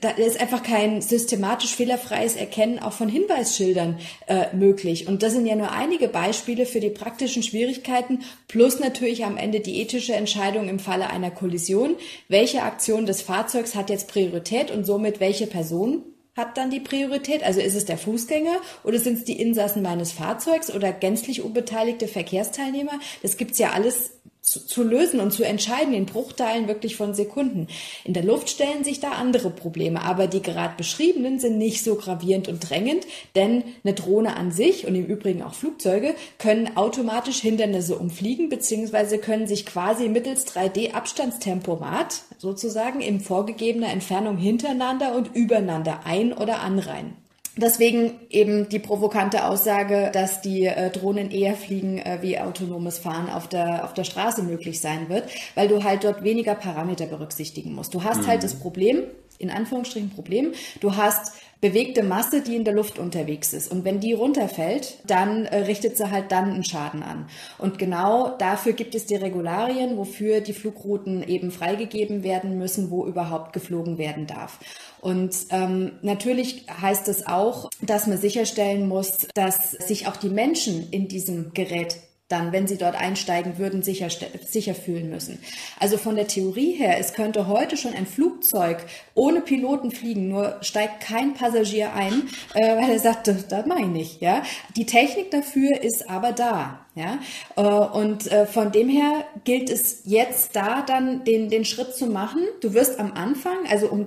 da 0.00 0.10
ist 0.10 0.40
einfach 0.40 0.62
kein 0.62 1.00
systematisch 1.00 1.74
fehlerfreies 1.74 2.36
Erkennen 2.36 2.78
auch 2.78 2.92
von 2.92 3.08
Hinweisschildern 3.08 3.98
äh, 4.26 4.54
möglich. 4.54 5.08
Und 5.08 5.22
das 5.22 5.32
sind 5.32 5.46
ja 5.46 5.56
nur 5.56 5.72
einige 5.72 6.08
Beispiele 6.08 6.66
für 6.66 6.80
die 6.80 6.90
praktischen 6.90 7.42
Schwierigkeiten, 7.42 8.20
plus 8.48 8.80
natürlich 8.80 9.24
am 9.24 9.36
Ende 9.36 9.60
die 9.60 9.80
ethische 9.80 10.14
Entscheidung 10.14 10.68
im 10.68 10.78
Falle 10.78 11.10
einer 11.10 11.30
Kollision. 11.30 11.96
Welche 12.28 12.62
Aktion 12.62 13.06
des 13.06 13.22
Fahrzeugs 13.22 13.74
hat 13.74 13.90
jetzt 13.90 14.08
Priorität 14.08 14.70
und 14.70 14.84
somit 14.84 15.20
welche 15.20 15.46
Person 15.46 16.02
hat 16.36 16.58
dann 16.58 16.70
die 16.70 16.80
Priorität? 16.80 17.42
Also 17.42 17.60
ist 17.60 17.74
es 17.74 17.86
der 17.86 17.98
Fußgänger 17.98 18.60
oder 18.84 18.98
sind 18.98 19.18
es 19.18 19.24
die 19.24 19.40
Insassen 19.40 19.82
meines 19.82 20.12
Fahrzeugs 20.12 20.72
oder 20.72 20.92
gänzlich 20.92 21.42
unbeteiligte 21.42 22.08
Verkehrsteilnehmer? 22.08 23.00
Das 23.22 23.36
gibt's 23.36 23.58
ja 23.58 23.70
alles 23.70 24.15
zu, 24.46 24.64
zu 24.64 24.84
lösen 24.84 25.18
und 25.18 25.32
zu 25.32 25.42
entscheiden 25.42 25.92
in 25.92 26.06
Bruchteilen 26.06 26.68
wirklich 26.68 26.94
von 26.94 27.14
Sekunden. 27.14 27.66
In 28.04 28.14
der 28.14 28.22
Luft 28.22 28.48
stellen 28.48 28.84
sich 28.84 29.00
da 29.00 29.10
andere 29.10 29.50
Probleme, 29.50 30.02
aber 30.02 30.28
die 30.28 30.40
gerade 30.40 30.74
beschriebenen 30.76 31.40
sind 31.40 31.58
nicht 31.58 31.82
so 31.82 31.96
gravierend 31.96 32.46
und 32.46 32.60
drängend, 32.60 33.06
denn 33.34 33.64
eine 33.82 33.94
Drohne 33.94 34.36
an 34.36 34.52
sich 34.52 34.86
und 34.86 34.94
im 34.94 35.04
Übrigen 35.04 35.42
auch 35.42 35.54
Flugzeuge 35.54 36.14
können 36.38 36.76
automatisch 36.76 37.40
Hindernisse 37.40 37.98
umfliegen 37.98 38.48
beziehungsweise 38.48 39.18
können 39.18 39.48
sich 39.48 39.66
quasi 39.66 40.08
mittels 40.08 40.46
3D-Abstandstempomat 40.46 42.22
sozusagen 42.38 43.00
in 43.00 43.20
vorgegebener 43.20 43.88
Entfernung 43.88 44.36
hintereinander 44.36 45.16
und 45.16 45.34
übereinander 45.34 46.02
ein- 46.04 46.32
oder 46.32 46.60
anreihen. 46.60 47.25
Deswegen 47.58 48.20
eben 48.28 48.68
die 48.68 48.78
provokante 48.78 49.46
Aussage, 49.46 50.10
dass 50.12 50.42
die 50.42 50.66
äh, 50.66 50.90
Drohnen 50.90 51.30
eher 51.30 51.54
fliegen, 51.54 51.98
äh, 51.98 52.18
wie 52.20 52.38
autonomes 52.38 52.98
Fahren 52.98 53.30
auf 53.30 53.48
der, 53.48 53.84
auf 53.84 53.94
der 53.94 54.04
Straße 54.04 54.42
möglich 54.42 54.80
sein 54.80 55.08
wird, 55.08 55.30
weil 55.54 55.68
du 55.68 55.82
halt 55.82 56.04
dort 56.04 56.22
weniger 56.22 56.54
Parameter 56.54 57.06
berücksichtigen 57.06 57.74
musst. 57.74 57.94
Du 57.94 58.04
hast 58.04 58.16
halt 58.16 58.26
mhm. 58.26 58.28
halt 58.28 58.42
das 58.44 58.54
Problem, 58.56 59.04
in 59.38 59.50
Anführungsstrichen 59.50 60.10
Problem, 60.10 60.52
du 60.80 60.96
hast 60.96 61.32
bewegte 61.66 62.04
Masse, 62.04 62.42
die 62.42 62.54
in 62.54 62.64
der 62.64 62.74
Luft 62.74 62.98
unterwegs 62.98 63.52
ist. 63.52 63.70
Und 63.70 63.84
wenn 63.84 63.98
die 63.98 64.12
runterfällt, 64.12 64.98
dann 65.04 65.46
äh, 65.46 65.58
richtet 65.62 65.96
sie 65.96 66.10
halt 66.10 66.30
dann 66.30 66.52
einen 66.52 66.64
Schaden 66.64 67.02
an. 67.02 67.28
Und 67.58 67.78
genau 67.78 68.36
dafür 68.38 68.72
gibt 68.72 68.94
es 68.94 69.06
die 69.06 69.16
Regularien, 69.16 69.96
wofür 69.96 70.40
die 70.40 70.52
Flugrouten 70.52 71.26
eben 71.26 71.50
freigegeben 71.50 72.22
werden 72.22 72.56
müssen, 72.56 72.90
wo 72.90 73.04
überhaupt 73.04 73.52
geflogen 73.52 73.98
werden 73.98 74.28
darf. 74.28 74.60
Und 75.00 75.34
ähm, 75.50 75.92
natürlich 76.02 76.66
heißt 76.80 77.08
es 77.08 77.26
auch, 77.26 77.68
dass 77.82 78.06
man 78.06 78.18
sicherstellen 78.18 78.86
muss, 78.86 79.26
dass 79.34 79.72
sich 79.72 80.06
auch 80.06 80.16
die 80.16 80.28
Menschen 80.28 80.88
in 80.90 81.08
diesem 81.08 81.52
Gerät 81.52 81.96
dann, 82.28 82.52
wenn 82.52 82.66
sie 82.66 82.76
dort 82.76 82.96
einsteigen 82.96 83.58
würden, 83.58 83.82
sicher, 83.82 84.08
sicher 84.44 84.74
fühlen 84.74 85.10
müssen. 85.10 85.38
Also 85.78 85.96
von 85.96 86.16
der 86.16 86.26
Theorie 86.26 86.72
her, 86.72 86.98
es 86.98 87.12
könnte 87.12 87.46
heute 87.46 87.76
schon 87.76 87.94
ein 87.94 88.06
Flugzeug 88.06 88.84
ohne 89.14 89.40
Piloten 89.40 89.92
fliegen, 89.92 90.28
nur 90.28 90.56
steigt 90.60 91.00
kein 91.00 91.34
Passagier 91.34 91.92
ein, 91.94 92.28
äh, 92.54 92.76
weil 92.76 92.90
er 92.90 92.98
sagt, 92.98 93.28
das, 93.28 93.46
das 93.46 93.66
mache 93.66 93.82
ich 93.82 93.86
nicht. 93.86 94.20
Ja? 94.20 94.42
Die 94.76 94.86
Technik 94.86 95.30
dafür 95.30 95.80
ist 95.82 96.10
aber 96.10 96.32
da. 96.32 96.86
Ja, 96.96 97.18
äh, 97.56 97.62
und 97.62 98.32
äh, 98.32 98.46
von 98.46 98.72
dem 98.72 98.88
her 98.88 99.26
gilt 99.44 99.68
es 99.68 100.00
jetzt 100.04 100.56
da 100.56 100.80
dann 100.80 101.24
den, 101.24 101.50
den 101.50 101.66
Schritt 101.66 101.94
zu 101.94 102.06
machen. 102.06 102.40
Du 102.62 102.72
wirst 102.72 102.98
am 102.98 103.12
Anfang, 103.12 103.66
also 103.68 103.88
um 103.88 104.06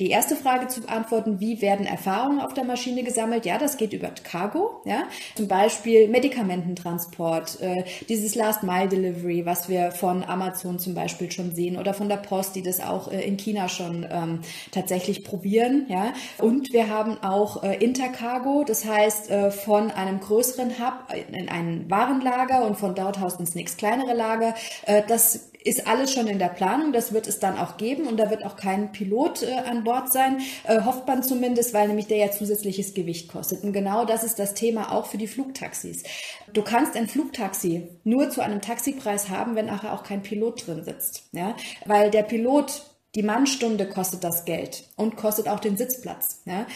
die 0.00 0.10
erste 0.10 0.34
Frage 0.34 0.66
zu 0.66 0.80
beantworten, 0.80 1.38
wie 1.38 1.62
werden 1.62 1.86
Erfahrungen 1.86 2.40
auf 2.40 2.52
der 2.52 2.64
Maschine 2.64 3.04
gesammelt? 3.04 3.46
Ja, 3.46 3.58
das 3.58 3.76
geht 3.76 3.92
über 3.92 4.10
Cargo, 4.24 4.82
ja, 4.84 5.04
zum 5.36 5.46
Beispiel 5.46 6.08
Medikamententransport, 6.08 7.45
äh, 7.54 7.84
dieses 8.08 8.34
Last 8.34 8.62
Mile 8.62 8.88
Delivery, 8.88 9.46
was 9.46 9.68
wir 9.68 9.92
von 9.92 10.24
Amazon 10.24 10.78
zum 10.78 10.94
Beispiel 10.94 11.30
schon 11.30 11.54
sehen 11.54 11.76
oder 11.76 11.94
von 11.94 12.08
der 12.08 12.16
Post, 12.16 12.56
die 12.56 12.62
das 12.62 12.80
auch 12.80 13.08
in 13.08 13.36
China 13.36 13.68
schon 13.68 14.06
ähm, 14.10 14.40
tatsächlich 14.72 15.24
probieren, 15.24 15.86
ja. 15.88 16.12
Und 16.38 16.72
wir 16.72 16.88
haben 16.88 17.18
auch 17.22 17.62
Intercargo, 17.62 18.64
das 18.66 18.84
heißt 18.84 19.30
von 19.64 19.90
einem 19.90 20.20
größeren 20.20 20.78
Hub 20.78 21.14
in 21.32 21.90
Waren 21.90 22.16
Warenlager 22.16 22.66
und 22.66 22.76
von 22.76 22.94
dort 22.94 23.20
aus 23.20 23.38
ins 23.38 23.54
nächst 23.54 23.78
kleinere 23.78 24.14
Lager. 24.14 24.54
Äh, 24.86 25.02
das 25.06 25.50
ist 25.66 25.86
alles 25.86 26.12
schon 26.12 26.26
in 26.26 26.38
der 26.38 26.48
Planung. 26.48 26.92
Das 26.92 27.12
wird 27.12 27.26
es 27.26 27.38
dann 27.38 27.58
auch 27.58 27.76
geben 27.76 28.06
und 28.06 28.18
da 28.18 28.30
wird 28.30 28.44
auch 28.44 28.56
kein 28.56 28.92
Pilot 28.92 29.42
äh, 29.42 29.52
an 29.52 29.84
Bord 29.84 30.12
sein, 30.12 30.40
äh, 30.64 30.82
hofft 30.82 31.06
man 31.06 31.22
zumindest, 31.22 31.74
weil 31.74 31.88
nämlich 31.88 32.06
der 32.06 32.18
ja 32.18 32.30
zusätzliches 32.30 32.94
Gewicht 32.94 33.30
kostet. 33.30 33.64
Und 33.64 33.72
genau 33.72 34.04
das 34.04 34.24
ist 34.24 34.38
das 34.38 34.54
Thema 34.54 34.92
auch 34.92 35.06
für 35.06 35.18
die 35.18 35.26
Flugtaxis. 35.26 36.04
Du 36.52 36.62
kannst 36.62 36.96
ein 36.96 37.08
Flugtaxi 37.08 37.88
nur 38.04 38.30
zu 38.30 38.40
einem 38.40 38.60
Taxipreis 38.60 39.28
haben, 39.28 39.56
wenn 39.56 39.66
nachher 39.66 39.92
auch 39.92 40.02
kein 40.02 40.22
Pilot 40.22 40.66
drin 40.66 40.84
sitzt. 40.84 41.28
Ja? 41.32 41.56
Weil 41.84 42.10
der 42.10 42.22
Pilot 42.22 42.82
die 43.16 43.22
Mannstunde 43.22 43.88
kostet 43.88 44.22
das 44.22 44.44
Geld 44.44 44.84
und 44.94 45.16
kostet 45.16 45.48
auch 45.48 45.58
den 45.58 45.76
Sitzplatz. 45.76 46.42
Ja? 46.44 46.66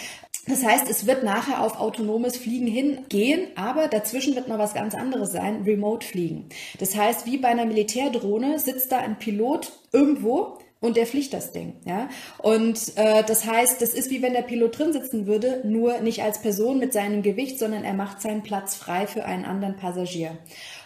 Das 0.49 0.65
heißt, 0.65 0.89
es 0.89 1.07
wird 1.07 1.23
nachher 1.23 1.63
auf 1.63 1.79
autonomes 1.79 2.39
Fliegen 2.39 2.67
hingehen, 2.67 3.49
aber 3.57 3.89
dazwischen 3.89 4.35
wird 4.35 4.49
noch 4.49 4.59
was 4.59 4.75
ganz 4.75 4.95
anderes 4.95 5.33
sein, 5.33 5.63
Remote 5.65 6.07
Fliegen. 6.07 6.49
Das 6.79 6.97
heißt, 6.97 7.27
wie 7.27 7.37
bei 7.37 7.49
einer 7.49 7.67
Militärdrohne 7.67 8.59
sitzt 8.59 8.91
da 8.91 8.99
ein 8.99 9.19
Pilot 9.19 9.71
irgendwo 9.93 10.59
und 10.81 10.97
der 10.97 11.07
fliegt 11.07 11.35
das 11.35 11.53
Ding. 11.53 11.75
Ja? 11.85 12.09
Und 12.39 12.97
äh, 12.97 13.23
das 13.23 13.45
heißt, 13.45 13.83
das 13.83 13.91
ist 13.91 14.11
wie 14.11 14.23
wenn 14.23 14.33
der 14.33 14.41
Pilot 14.43 14.79
drin 14.79 14.93
sitzen 14.95 15.27
würde, 15.27 15.61
nur 15.65 16.01
nicht 16.01 16.23
als 16.23 16.41
Person 16.41 16.79
mit 16.79 16.95
seinem 16.95 17.23
Gewicht, 17.23 17.59
sondern 17.59 17.85
er 17.85 17.95
macht 17.95 18.23
seinen 18.23 18.43
Platz 18.43 18.75
frei 18.75 19.07
für 19.07 19.27
einen 19.27 19.45
anderen 19.45 19.77
Passagier. 19.77 20.39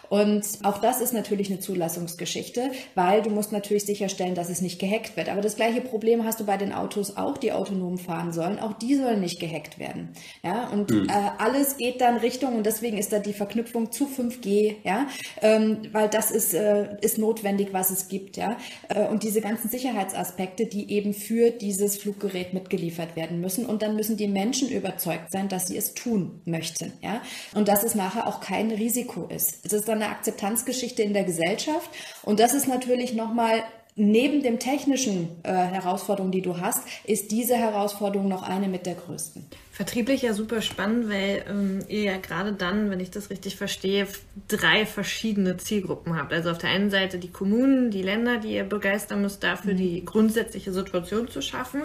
Und 0.09 0.45
auch 0.63 0.77
das 0.79 1.01
ist 1.01 1.13
natürlich 1.13 1.49
eine 1.49 1.59
Zulassungsgeschichte, 1.59 2.71
weil 2.95 3.21
du 3.21 3.29
musst 3.29 3.51
natürlich 3.51 3.85
sicherstellen, 3.85 4.35
dass 4.35 4.49
es 4.49 4.61
nicht 4.61 4.79
gehackt 4.79 5.17
wird. 5.17 5.29
Aber 5.29 5.41
das 5.41 5.55
gleiche 5.55 5.81
Problem 5.81 6.23
hast 6.25 6.39
du 6.39 6.45
bei 6.45 6.57
den 6.57 6.73
Autos 6.73 7.17
auch, 7.17 7.37
die 7.37 7.51
autonom 7.51 7.97
fahren 7.97 8.31
sollen. 8.31 8.59
Auch 8.59 8.73
die 8.73 8.95
sollen 8.95 9.21
nicht 9.21 9.39
gehackt 9.39 9.79
werden. 9.79 10.09
Ja, 10.43 10.67
und 10.69 10.91
mhm. 10.91 11.09
äh, 11.09 11.13
alles 11.37 11.77
geht 11.77 12.01
dann 12.01 12.17
Richtung, 12.17 12.55
und 12.55 12.65
deswegen 12.65 12.97
ist 12.97 13.11
da 13.11 13.19
die 13.19 13.33
Verknüpfung 13.33 13.91
zu 13.91 14.05
5G, 14.05 14.75
ja, 14.83 15.07
ähm, 15.41 15.79
weil 15.91 16.09
das 16.09 16.31
ist, 16.31 16.53
äh, 16.53 16.97
ist 17.01 17.17
notwendig, 17.17 17.69
was 17.71 17.89
es 17.89 18.07
gibt, 18.07 18.37
ja. 18.37 18.57
Äh, 18.89 19.07
und 19.07 19.23
diese 19.23 19.41
ganzen 19.41 19.69
Sicherheitsaspekte, 19.69 20.65
die 20.65 20.91
eben 20.91 21.13
für 21.13 21.51
dieses 21.51 21.97
Fluggerät 21.97 22.53
mitgeliefert 22.53 23.15
werden 23.15 23.41
müssen. 23.41 23.65
Und 23.65 23.81
dann 23.81 23.95
müssen 23.95 24.17
die 24.17 24.27
Menschen 24.27 24.69
überzeugt 24.69 25.31
sein, 25.31 25.49
dass 25.49 25.67
sie 25.67 25.77
es 25.77 25.93
tun 25.93 26.41
möchten, 26.45 26.93
ja. 27.01 27.21
Und 27.53 27.67
dass 27.67 27.83
es 27.83 27.95
nachher 27.95 28.27
auch 28.27 28.39
kein 28.39 28.71
Risiko 28.71 29.27
ist. 29.27 29.65
Es 29.65 29.73
ist 29.73 29.87
eine 29.95 30.09
Akzeptanzgeschichte 30.09 31.01
in 31.01 31.13
der 31.13 31.23
Gesellschaft. 31.23 31.89
Und 32.23 32.39
das 32.39 32.53
ist 32.53 32.67
natürlich 32.67 33.13
nochmal 33.13 33.63
neben 33.95 34.43
dem 34.43 34.59
technischen 34.59 35.29
äh, 35.43 35.53
Herausforderungen, 35.53 36.31
die 36.31 36.41
du 36.41 36.59
hast, 36.59 36.83
ist 37.05 37.31
diese 37.31 37.55
Herausforderung 37.55 38.27
noch 38.27 38.43
eine 38.43 38.67
mit 38.67 38.85
der 38.85 38.95
größten. 38.95 39.45
Vertrieblich 39.71 40.21
ja 40.21 40.33
super 40.33 40.61
spannend, 40.61 41.09
weil 41.09 41.45
ähm, 41.49 41.79
ihr 41.87 42.03
ja 42.03 42.17
gerade 42.17 42.53
dann, 42.53 42.89
wenn 42.89 42.99
ich 42.99 43.11
das 43.11 43.29
richtig 43.29 43.55
verstehe, 43.55 44.07
drei 44.49 44.85
verschiedene 44.85 45.57
Zielgruppen 45.57 46.17
habt. 46.17 46.33
Also 46.33 46.51
auf 46.51 46.57
der 46.57 46.71
einen 46.71 46.89
Seite 46.89 47.19
die 47.19 47.31
Kommunen, 47.31 47.89
die 47.89 48.01
Länder, 48.01 48.37
die 48.37 48.55
ihr 48.55 48.65
begeistern 48.65 49.21
müsst, 49.21 49.43
dafür 49.43 49.73
mhm. 49.73 49.77
die 49.77 50.03
grundsätzliche 50.03 50.73
Situation 50.73 51.29
zu 51.29 51.41
schaffen. 51.41 51.83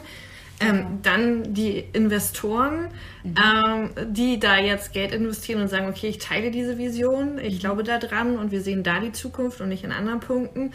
Ähm, 0.61 0.99
dann 1.03 1.55
die 1.55 1.85
Investoren, 1.95 2.89
mhm. 3.25 3.35
ähm, 3.37 3.91
die 4.13 4.39
da 4.39 4.59
jetzt 4.59 4.93
Geld 4.93 5.13
investieren 5.13 5.63
und 5.63 5.69
sagen, 5.69 5.89
okay, 5.89 6.09
ich 6.09 6.19
teile 6.19 6.51
diese 6.51 6.77
Vision, 6.77 7.39
ich 7.39 7.55
mhm. 7.55 7.59
glaube 7.61 7.83
daran 7.83 8.37
und 8.37 8.51
wir 8.51 8.61
sehen 8.61 8.83
da 8.83 9.01
die 9.01 9.13
Zukunft 9.13 9.61
und 9.61 9.71
nicht 9.71 9.85
in 9.85 9.93
anderen 9.93 10.21
Punkten. 10.21 10.73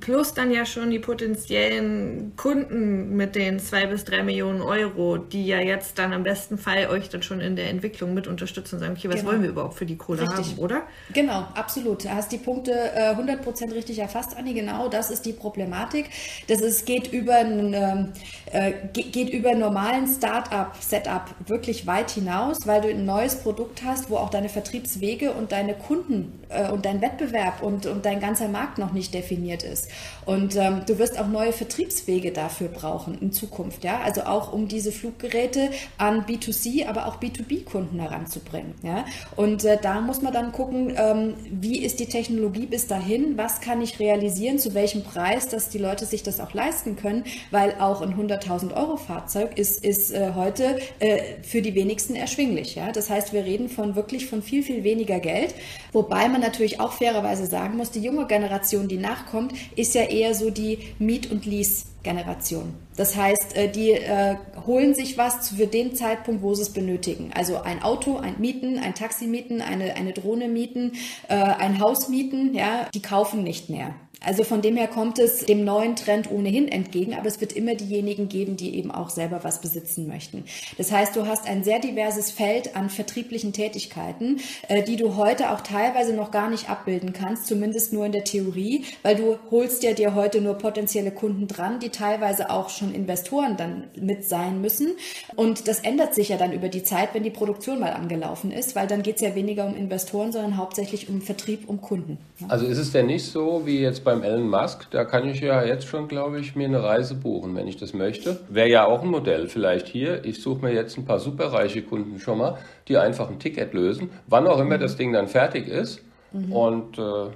Plus 0.00 0.34
dann 0.34 0.50
ja 0.50 0.66
schon 0.66 0.90
die 0.90 0.98
potenziellen 0.98 2.32
Kunden 2.36 3.16
mit 3.16 3.36
den 3.36 3.60
zwei 3.60 3.86
bis 3.86 4.04
drei 4.04 4.22
Millionen 4.22 4.60
Euro, 4.60 5.16
die 5.16 5.46
ja 5.46 5.60
jetzt 5.60 5.98
dann 5.98 6.12
im 6.12 6.24
besten 6.24 6.58
Fall 6.58 6.88
euch 6.88 7.08
dann 7.08 7.22
schon 7.22 7.40
in 7.40 7.54
der 7.54 7.70
Entwicklung 7.70 8.12
mit 8.12 8.26
unterstützen 8.26 8.76
und 8.76 8.80
sagen, 8.80 8.94
okay, 8.96 9.08
was 9.08 9.20
genau. 9.20 9.30
wollen 9.30 9.42
wir 9.42 9.50
überhaupt 9.50 9.74
für 9.74 9.86
die 9.86 9.96
Kohle 9.96 10.22
richtig. 10.22 10.52
haben, 10.52 10.58
oder? 10.58 10.82
Genau, 11.12 11.46
absolut. 11.54 12.04
Du 12.04 12.10
hast 12.10 12.32
die 12.32 12.38
Punkte 12.38 12.72
äh, 12.72 13.14
100% 13.14 13.72
richtig 13.74 14.00
erfasst, 14.00 14.36
Anni. 14.36 14.54
Genau, 14.54 14.88
das 14.88 15.10
ist 15.10 15.24
die 15.24 15.32
Problematik. 15.32 16.10
Das 16.48 16.60
ist, 16.60 16.84
geht 16.84 17.12
über 17.12 17.36
ein, 17.36 17.72
ähm, 17.72 18.12
äh, 18.52 18.72
geht 18.92 19.30
über 19.30 19.54
normalen 19.54 20.08
Start-up-Setup 20.08 21.34
wirklich 21.46 21.86
weit 21.86 22.10
hinaus, 22.10 22.66
weil 22.66 22.80
du 22.80 22.88
ein 22.88 23.04
neues 23.04 23.36
Produkt 23.36 23.82
hast, 23.84 24.10
wo 24.10 24.16
auch 24.16 24.30
deine 24.30 24.48
Vertriebswege 24.48 25.32
und 25.32 25.52
deine 25.52 25.74
Kunden 25.74 26.40
äh, 26.48 26.70
und 26.70 26.84
dein 26.84 27.00
Wettbewerb 27.00 27.62
und, 27.62 27.86
und 27.86 28.04
dein 28.04 28.20
ganzer 28.20 28.48
Markt 28.48 28.78
noch 28.78 28.92
nicht 28.92 29.14
definiert 29.14 29.62
ist. 29.62 29.75
Und 30.24 30.56
ähm, 30.56 30.82
du 30.86 30.98
wirst 30.98 31.18
auch 31.18 31.28
neue 31.28 31.52
Vertriebswege 31.52 32.32
dafür 32.32 32.68
brauchen 32.68 33.18
in 33.20 33.32
Zukunft, 33.32 33.84
ja. 33.84 34.00
Also 34.00 34.22
auch 34.22 34.52
um 34.52 34.68
diese 34.68 34.92
Fluggeräte 34.92 35.70
an 35.98 36.24
B2C, 36.26 36.86
aber 36.88 37.06
auch 37.06 37.20
B2B-Kunden 37.20 37.98
heranzubringen. 38.00 38.74
Ja? 38.82 39.04
Und 39.36 39.64
äh, 39.64 39.78
da 39.80 40.00
muss 40.00 40.22
man 40.22 40.32
dann 40.32 40.52
gucken, 40.52 40.94
ähm, 40.96 41.34
wie 41.50 41.78
ist 41.84 42.00
die 42.00 42.06
Technologie 42.06 42.66
bis 42.66 42.86
dahin, 42.86 43.36
was 43.36 43.60
kann 43.60 43.82
ich 43.82 43.98
realisieren, 43.98 44.58
zu 44.58 44.74
welchem 44.74 45.02
Preis, 45.02 45.48
dass 45.48 45.68
die 45.68 45.78
Leute 45.78 46.06
sich 46.06 46.22
das 46.22 46.40
auch 46.40 46.54
leisten 46.54 46.96
können, 46.96 47.24
weil 47.50 47.74
auch 47.78 48.02
ein 48.02 48.14
100.000 48.14 48.74
Euro 48.74 48.96
Fahrzeug 48.96 49.58
ist, 49.58 49.84
ist 49.84 50.12
äh, 50.12 50.32
heute 50.34 50.78
äh, 50.98 51.42
für 51.42 51.62
die 51.62 51.74
wenigsten 51.74 52.14
erschwinglich. 52.14 52.74
Ja? 52.74 52.92
Das 52.92 53.10
heißt, 53.10 53.32
wir 53.32 53.44
reden 53.44 53.68
von 53.68 53.96
wirklich 53.96 54.26
von 54.26 54.42
viel, 54.42 54.62
viel 54.62 54.84
weniger 54.84 55.20
Geld, 55.20 55.54
wobei 55.92 56.28
man 56.28 56.40
natürlich 56.40 56.80
auch 56.80 56.92
fairerweise 56.92 57.46
sagen 57.46 57.76
muss, 57.76 57.90
die 57.90 58.00
junge 58.00 58.26
Generation, 58.26 58.88
die 58.88 58.98
nachkommt, 58.98 59.52
ist 59.74 59.94
ja 59.94 60.02
eher 60.02 60.34
so 60.34 60.50
die 60.50 60.78
Miet- 60.98 61.30
und 61.30 61.46
Lease-Generation. 61.46 62.74
Das 62.96 63.14
heißt, 63.14 63.56
äh, 63.56 63.70
die 63.70 63.90
äh, 63.90 64.36
holen 64.66 64.94
sich 64.94 65.18
was 65.18 65.50
für 65.50 65.66
den 65.66 65.94
Zeitpunkt, 65.94 66.42
wo 66.42 66.54
sie 66.54 66.62
es 66.62 66.70
benötigen. 66.70 67.30
Also 67.34 67.60
ein 67.62 67.82
Auto, 67.82 68.16
ein 68.16 68.36
Mieten, 68.38 68.78
ein 68.78 68.94
Taxi 68.94 69.26
mieten, 69.26 69.60
eine, 69.60 69.94
eine 69.96 70.12
Drohne 70.12 70.48
mieten, 70.48 70.92
äh, 71.28 71.34
ein 71.34 71.80
Haus 71.80 72.08
mieten, 72.08 72.54
ja, 72.54 72.88
die 72.94 73.02
kaufen 73.02 73.42
nicht 73.42 73.68
mehr. 73.68 73.94
Also 74.24 74.44
von 74.44 74.62
dem 74.62 74.76
her 74.76 74.88
kommt 74.88 75.18
es 75.18 75.44
dem 75.44 75.64
neuen 75.64 75.94
Trend 75.94 76.30
ohnehin 76.30 76.68
entgegen, 76.68 77.14
aber 77.14 77.26
es 77.26 77.40
wird 77.40 77.52
immer 77.52 77.74
diejenigen 77.74 78.28
geben, 78.28 78.56
die 78.56 78.76
eben 78.76 78.90
auch 78.90 79.10
selber 79.10 79.44
was 79.44 79.60
besitzen 79.60 80.08
möchten. 80.08 80.44
Das 80.78 80.90
heißt, 80.90 81.14
du 81.14 81.26
hast 81.26 81.46
ein 81.46 81.64
sehr 81.64 81.80
diverses 81.80 82.30
Feld 82.30 82.76
an 82.76 82.88
vertrieblichen 82.88 83.52
Tätigkeiten, 83.52 84.40
äh, 84.68 84.82
die 84.82 84.96
du 84.96 85.16
heute 85.16 85.50
auch 85.50 85.60
teilweise 85.60 86.14
noch 86.14 86.30
gar 86.30 86.48
nicht 86.48 86.70
abbilden 86.70 87.12
kannst, 87.12 87.46
zumindest 87.46 87.92
nur 87.92 88.06
in 88.06 88.12
der 88.12 88.24
Theorie, 88.24 88.84
weil 89.02 89.16
du 89.16 89.38
holst 89.50 89.82
ja 89.82 89.92
dir 89.92 90.14
heute 90.14 90.40
nur 90.40 90.54
potenzielle 90.54 91.10
Kunden 91.10 91.46
dran, 91.46 91.78
die 91.78 91.90
teilweise 91.90 92.50
auch 92.50 92.70
schon 92.70 92.94
Investoren 92.94 93.56
dann 93.56 93.84
mit 94.00 94.24
sein 94.24 94.60
müssen. 94.62 94.92
Und 95.36 95.68
das 95.68 95.80
ändert 95.80 96.14
sich 96.14 96.30
ja 96.30 96.38
dann 96.38 96.52
über 96.52 96.68
die 96.68 96.82
Zeit, 96.82 97.10
wenn 97.12 97.22
die 97.22 97.30
Produktion 97.30 97.80
mal 97.80 97.92
angelaufen 97.92 98.50
ist, 98.50 98.74
weil 98.74 98.86
dann 98.86 99.02
geht 99.02 99.16
es 99.16 99.20
ja 99.20 99.34
weniger 99.34 99.66
um 99.66 99.76
Investoren, 99.76 100.32
sondern 100.32 100.56
hauptsächlich 100.56 101.08
um 101.10 101.20
Vertrieb, 101.20 101.68
um 101.68 101.82
Kunden. 101.82 102.16
Also 102.48 102.66
ist 102.66 102.78
es 102.78 102.92
denn 102.92 103.06
nicht 103.06 103.24
so, 103.24 103.62
wie 103.66 103.80
jetzt 103.80 104.05
beim 104.06 104.22
Elon 104.22 104.48
Musk, 104.48 104.90
da 104.92 105.04
kann 105.04 105.28
ich 105.28 105.40
ja 105.40 105.62
jetzt 105.62 105.86
schon, 105.86 106.08
glaube 106.08 106.40
ich, 106.40 106.56
mir 106.56 106.68
eine 106.68 106.82
Reise 106.82 107.14
buchen, 107.14 107.54
wenn 107.56 107.66
ich 107.66 107.76
das 107.76 107.92
möchte. 107.92 108.38
Wäre 108.48 108.70
ja 108.70 108.86
auch 108.86 109.02
ein 109.02 109.08
Modell 109.08 109.48
vielleicht 109.48 109.88
hier. 109.88 110.24
Ich 110.24 110.40
suche 110.40 110.64
mir 110.64 110.72
jetzt 110.72 110.96
ein 110.96 111.04
paar 111.04 111.18
superreiche 111.18 111.82
Kunden 111.82 112.18
schon 112.18 112.38
mal, 112.38 112.56
die 112.88 112.96
einfach 112.96 113.28
ein 113.28 113.38
Ticket 113.38 113.74
lösen, 113.74 114.10
wann 114.28 114.46
auch 114.46 114.60
immer 114.60 114.78
das 114.78 114.96
Ding 114.96 115.12
dann 115.12 115.26
fertig 115.26 115.68
ist. 115.68 116.02
Mhm. 116.32 116.52
Und 116.52 116.98
äh, 116.98 117.30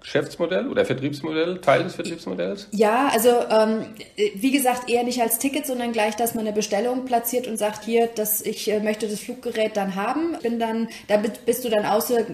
Geschäftsmodell 0.00 0.68
oder 0.68 0.84
Vertriebsmodell, 0.84 1.60
Teil 1.60 1.84
des 1.84 1.94
Vertriebsmodells? 1.94 2.68
Ja, 2.72 3.08
also 3.08 3.30
ähm, 3.50 3.86
wie 4.34 4.50
gesagt, 4.50 4.90
eher 4.90 5.02
nicht 5.02 5.20
als 5.22 5.38
Ticket, 5.38 5.66
sondern 5.66 5.92
gleich, 5.92 6.14
dass 6.14 6.34
man 6.34 6.46
eine 6.46 6.54
Bestellung 6.54 7.06
platziert 7.06 7.46
und 7.46 7.56
sagt, 7.56 7.84
hier, 7.84 8.08
dass 8.08 8.42
ich 8.42 8.70
äh, 8.70 8.80
möchte 8.80 9.08
das 9.08 9.20
Fluggerät 9.20 9.76
dann 9.76 9.94
haben. 9.94 10.36
Bin 10.42 10.58
dann, 10.58 10.88
da 11.08 11.16
bist 11.46 11.64
du 11.64 11.70
dann 11.70 11.86
außer, 11.86 12.26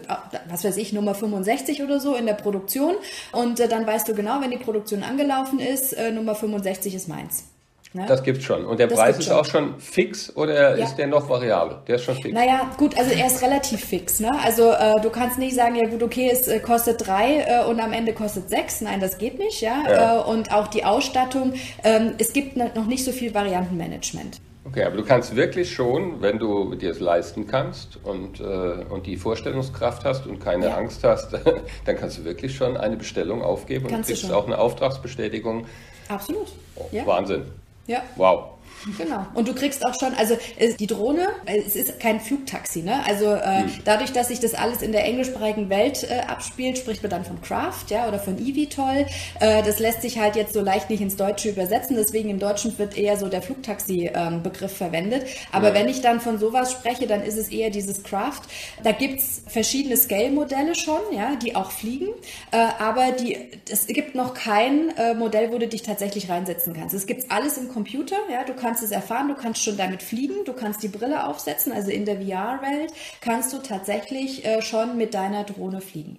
was 0.48 0.64
weiß 0.64 0.76
ich, 0.78 0.92
Nummer 0.92 1.14
65 1.14 1.82
oder 1.82 2.00
so 2.00 2.16
in 2.16 2.26
der 2.26 2.34
Produktion 2.34 2.96
und 3.32 3.60
äh, 3.60 3.68
dann 3.68 3.86
weißt 3.86 4.08
du 4.08 4.14
genau, 4.14 4.40
wenn 4.40 4.50
die 4.50 4.56
Produktion 4.56 5.04
angelaufen 5.04 5.60
ist, 5.60 5.92
äh, 5.92 6.10
Nummer 6.10 6.34
65 6.34 6.94
ist 6.94 7.08
meins. 7.08 7.44
Ne? 7.92 8.04
Das 8.06 8.22
gibt's 8.22 8.44
schon. 8.44 8.64
Und 8.64 8.78
der 8.78 8.86
das 8.86 8.98
Preis 8.98 9.18
ist 9.18 9.26
schon. 9.26 9.36
auch 9.36 9.44
schon 9.44 9.80
fix 9.80 10.34
oder 10.36 10.78
ja. 10.78 10.84
ist 10.84 10.94
der 10.94 11.08
noch 11.08 11.28
variabel? 11.28 11.78
Der 11.88 11.96
ist 11.96 12.04
schon 12.04 12.14
fix. 12.14 12.32
Naja, 12.32 12.70
gut, 12.76 12.96
also 12.96 13.10
er 13.10 13.26
ist 13.26 13.42
relativ 13.42 13.84
fix. 13.84 14.20
Ne? 14.20 14.30
Also 14.44 14.70
äh, 14.70 15.00
du 15.00 15.10
kannst 15.10 15.38
nicht 15.38 15.56
sagen, 15.56 15.74
ja 15.74 15.88
gut, 15.88 16.02
okay, 16.02 16.30
es 16.32 16.46
äh, 16.46 16.60
kostet 16.60 17.04
drei 17.04 17.40
äh, 17.40 17.64
und 17.68 17.80
am 17.80 17.92
Ende 17.92 18.12
kostet 18.12 18.48
sechs. 18.48 18.80
Nein, 18.80 19.00
das 19.00 19.18
geht 19.18 19.38
nicht. 19.38 19.60
Ja. 19.60 19.82
ja. 19.88 20.20
Äh, 20.20 20.22
und 20.22 20.52
auch 20.52 20.68
die 20.68 20.84
Ausstattung. 20.84 21.54
Ähm, 21.82 22.14
es 22.18 22.32
gibt 22.32 22.56
noch 22.56 22.86
nicht 22.86 23.04
so 23.04 23.10
viel 23.10 23.34
Variantenmanagement. 23.34 24.40
Okay, 24.64 24.84
aber 24.84 24.96
du 24.96 25.04
kannst 25.04 25.34
wirklich 25.34 25.72
schon, 25.72 26.22
wenn 26.22 26.38
du 26.38 26.76
dir 26.76 26.92
es 26.92 27.00
leisten 27.00 27.48
kannst 27.48 27.98
und, 28.04 28.38
äh, 28.38 28.44
und 28.88 29.06
die 29.06 29.16
Vorstellungskraft 29.16 30.04
hast 30.04 30.28
und 30.28 30.38
keine 30.38 30.66
ja. 30.66 30.76
Angst 30.76 31.02
hast, 31.02 31.32
dann 31.86 31.96
kannst 31.96 32.18
du 32.18 32.24
wirklich 32.24 32.54
schon 32.54 32.76
eine 32.76 32.96
Bestellung 32.96 33.42
aufgeben 33.42 33.88
kannst 33.88 34.10
und 34.10 34.16
kriegst 34.16 34.32
auch 34.32 34.46
eine 34.46 34.58
Auftragsbestätigung. 34.58 35.66
Absolut. 36.08 36.52
Oh, 36.76 36.86
ja. 36.92 37.04
Wahnsinn. 37.04 37.46
Ja. 37.90 38.02
Wow. 38.14 38.59
Genau. 38.96 39.26
Und 39.34 39.48
du 39.48 39.54
kriegst 39.54 39.84
auch 39.84 39.98
schon, 39.98 40.14
also 40.14 40.36
die 40.78 40.86
Drohne, 40.86 41.28
es 41.44 41.76
ist 41.76 42.00
kein 42.00 42.20
Flugtaxi, 42.20 42.82
ne? 42.82 43.04
Also 43.06 43.26
äh, 43.26 43.62
hm. 43.62 43.70
dadurch, 43.84 44.12
dass 44.12 44.28
sich 44.28 44.40
das 44.40 44.54
alles 44.54 44.82
in 44.82 44.92
der 44.92 45.04
englischsprachigen 45.04 45.68
Welt 45.68 46.04
äh, 46.04 46.20
abspielt, 46.26 46.78
spricht 46.78 47.02
man 47.02 47.10
dann 47.10 47.24
von 47.24 47.40
Craft, 47.42 47.84
ja, 47.88 48.08
oder 48.08 48.18
von 48.18 48.38
eVTOL. 48.38 49.06
Äh, 49.40 49.62
das 49.62 49.78
lässt 49.78 50.02
sich 50.02 50.18
halt 50.18 50.36
jetzt 50.36 50.54
so 50.54 50.60
leicht 50.60 50.88
nicht 50.90 51.02
ins 51.02 51.16
Deutsche 51.16 51.50
übersetzen, 51.50 51.96
deswegen 51.96 52.30
im 52.30 52.38
Deutschen 52.38 52.76
wird 52.78 52.96
eher 52.96 53.16
so 53.16 53.28
der 53.28 53.42
Flugtaxi-Begriff 53.42 54.72
ähm, 54.72 54.76
verwendet. 54.76 55.26
Aber 55.52 55.68
ja. 55.68 55.74
wenn 55.74 55.88
ich 55.88 56.00
dann 56.00 56.20
von 56.20 56.38
sowas 56.38 56.72
spreche, 56.72 57.06
dann 57.06 57.22
ist 57.22 57.36
es 57.36 57.48
eher 57.48 57.70
dieses 57.70 58.02
Craft. 58.02 58.42
Da 58.82 58.92
gibt's 58.92 59.42
verschiedene 59.46 59.96
Scale-Modelle 59.96 60.74
schon, 60.74 61.00
ja, 61.12 61.36
die 61.36 61.54
auch 61.54 61.70
fliegen, 61.70 62.08
äh, 62.52 62.56
aber 62.78 63.12
die, 63.12 63.36
es 63.70 63.86
gibt 63.86 64.14
noch 64.14 64.34
kein 64.34 64.96
äh, 64.96 65.14
Modell, 65.14 65.52
wo 65.52 65.58
du 65.58 65.68
dich 65.68 65.82
tatsächlich 65.82 66.30
reinsetzen 66.30 66.72
kannst. 66.72 66.94
Es 66.94 67.06
gibt 67.06 67.30
alles 67.30 67.58
im 67.58 67.68
Computer, 67.68 68.16
ja, 68.32 68.44
du 68.44 68.54
kannst 68.60 68.80
kannst 68.80 68.84
es 68.84 68.92
erfahren, 68.92 69.28
du 69.28 69.34
kannst 69.34 69.64
schon 69.64 69.76
damit 69.76 70.00
fliegen, 70.02 70.44
du 70.44 70.52
kannst 70.52 70.82
die 70.82 70.88
Brille 70.88 71.26
aufsetzen, 71.26 71.72
also 71.72 71.90
in 71.90 72.04
der 72.04 72.16
VR-Welt 72.16 72.92
kannst 73.20 73.52
du 73.52 73.58
tatsächlich 73.58 74.44
äh, 74.44 74.62
schon 74.62 74.96
mit 74.96 75.12
deiner 75.12 75.42
Drohne 75.42 75.80
fliegen. 75.80 76.18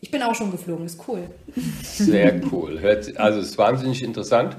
Ich 0.00 0.10
bin 0.10 0.22
auch 0.22 0.34
schon 0.34 0.50
geflogen, 0.50 0.84
ist 0.84 1.00
cool. 1.08 1.30
Sehr 1.82 2.40
cool. 2.52 2.78
also 3.16 3.38
ist 3.38 3.56
wahnsinnig 3.56 4.02
interessant 4.02 4.56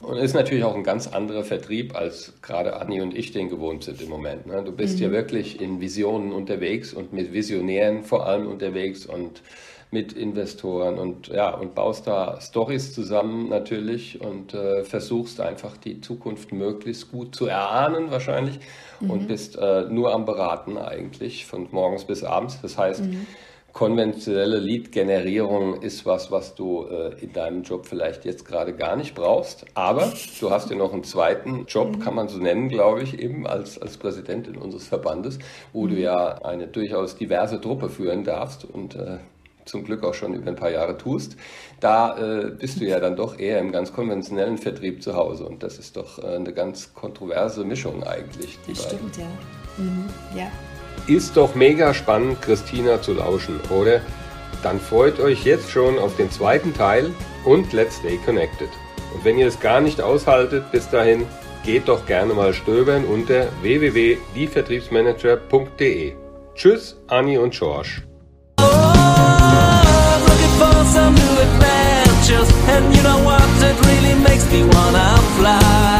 und 0.00 0.16
ist 0.16 0.32
natürlich 0.32 0.64
auch 0.64 0.74
ein 0.74 0.84
ganz 0.84 1.06
anderer 1.08 1.44
Vertrieb, 1.44 1.94
als 1.94 2.34
gerade 2.40 2.76
Anni 2.76 3.00
und 3.00 3.16
ich 3.16 3.32
den 3.32 3.48
gewohnt 3.50 3.84
sind 3.84 4.00
im 4.00 4.08
Moment. 4.08 4.46
Ne? 4.46 4.62
Du 4.64 4.72
bist 4.72 4.96
mhm. 4.96 5.02
ja 5.02 5.10
wirklich 5.10 5.60
in 5.60 5.80
Visionen 5.80 6.32
unterwegs 6.32 6.94
und 6.94 7.12
mit 7.12 7.32
Visionären 7.32 8.04
vor 8.04 8.26
allem 8.26 8.46
unterwegs 8.46 9.06
und 9.06 9.42
mit 9.90 10.12
Investoren 10.12 10.98
und 10.98 11.28
ja 11.28 11.50
und 11.50 11.74
baust 11.74 12.06
da 12.06 12.40
Stories 12.40 12.92
zusammen 12.92 13.48
natürlich 13.48 14.20
und 14.20 14.54
äh, 14.54 14.84
versuchst 14.84 15.40
einfach 15.40 15.76
die 15.76 16.00
Zukunft 16.00 16.52
möglichst 16.52 17.10
gut 17.10 17.34
zu 17.34 17.46
erahnen 17.46 18.10
wahrscheinlich 18.10 18.60
mhm. 19.00 19.10
und 19.10 19.28
bist 19.28 19.56
äh, 19.56 19.82
nur 19.88 20.14
am 20.14 20.24
Beraten 20.24 20.78
eigentlich 20.78 21.46
von 21.46 21.66
morgens 21.72 22.04
bis 22.04 22.22
abends. 22.22 22.60
Das 22.62 22.78
heißt, 22.78 23.02
mhm. 23.02 23.26
konventionelle 23.72 24.58
Lead-Generierung 24.58 25.82
ist 25.82 26.06
was, 26.06 26.30
was 26.30 26.54
du 26.54 26.86
äh, 26.86 27.20
in 27.20 27.32
deinem 27.32 27.64
Job 27.64 27.86
vielleicht 27.86 28.24
jetzt 28.24 28.44
gerade 28.44 28.72
gar 28.74 28.94
nicht 28.94 29.16
brauchst. 29.16 29.64
Aber 29.74 30.12
du 30.38 30.50
hast 30.50 30.70
ja 30.70 30.76
noch 30.76 30.92
einen 30.92 31.02
zweiten 31.02 31.64
Job, 31.66 31.98
kann 32.00 32.14
man 32.14 32.28
so 32.28 32.38
nennen, 32.38 32.68
glaube 32.68 33.02
ich, 33.02 33.18
eben 33.18 33.44
als, 33.44 33.76
als 33.82 33.96
Präsidentin 33.96 34.56
unseres 34.56 34.86
Verbandes, 34.86 35.40
wo 35.72 35.88
du 35.88 35.96
ja 35.96 36.42
eine 36.42 36.68
durchaus 36.68 37.16
diverse 37.16 37.60
Truppe 37.60 37.88
führen 37.88 38.22
darfst 38.22 38.64
und 38.64 38.94
äh, 38.94 39.18
zum 39.64 39.84
Glück 39.84 40.04
auch 40.04 40.14
schon 40.14 40.34
über 40.34 40.48
ein 40.48 40.56
paar 40.56 40.70
Jahre 40.70 40.96
tust. 40.96 41.36
Da 41.80 42.16
äh, 42.18 42.50
bist 42.50 42.80
du 42.80 42.84
ja 42.84 43.00
dann 43.00 43.16
doch 43.16 43.38
eher 43.38 43.58
im 43.58 43.72
ganz 43.72 43.92
konventionellen 43.92 44.58
Vertrieb 44.58 45.02
zu 45.02 45.14
Hause. 45.14 45.44
Und 45.44 45.62
das 45.62 45.78
ist 45.78 45.96
doch 45.96 46.18
äh, 46.18 46.36
eine 46.36 46.52
ganz 46.52 46.94
kontroverse 46.94 47.64
Mischung 47.64 48.04
eigentlich. 48.04 48.58
Das 48.66 48.84
stimmt, 48.84 49.16
ja. 49.16 49.26
Mhm, 49.78 50.08
ja. 50.36 50.50
Ist 51.06 51.36
doch 51.36 51.54
mega 51.54 51.94
spannend, 51.94 52.42
Christina 52.42 53.00
zu 53.00 53.14
lauschen, 53.14 53.60
oder? 53.70 54.00
Dann 54.62 54.78
freut 54.78 55.18
euch 55.20 55.44
jetzt 55.44 55.70
schon 55.70 55.98
auf 55.98 56.16
den 56.16 56.30
zweiten 56.30 56.74
Teil 56.74 57.14
und 57.44 57.72
let's 57.72 57.96
stay 57.96 58.18
connected. 58.24 58.68
Und 59.14 59.24
wenn 59.24 59.38
ihr 59.38 59.46
es 59.46 59.58
gar 59.60 59.80
nicht 59.80 60.02
aushaltet 60.02 60.70
bis 60.70 60.90
dahin, 60.90 61.24
geht 61.64 61.88
doch 61.88 62.04
gerne 62.06 62.34
mal 62.34 62.52
stöbern 62.52 63.04
unter 63.04 63.46
www.dievertriebsmanager.de. 63.62 66.12
Tschüss, 66.54 67.00
Anni 67.08 67.38
und 67.38 67.54
George. 67.54 68.02
You 72.94 73.02
know 73.02 73.18
what, 73.24 73.42
it 73.62 73.76
really 73.86 74.14
makes 74.22 74.50
me 74.50 74.62
wanna 74.62 75.08
fly. 75.36 75.99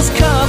Just 0.00 0.14
come. 0.16 0.39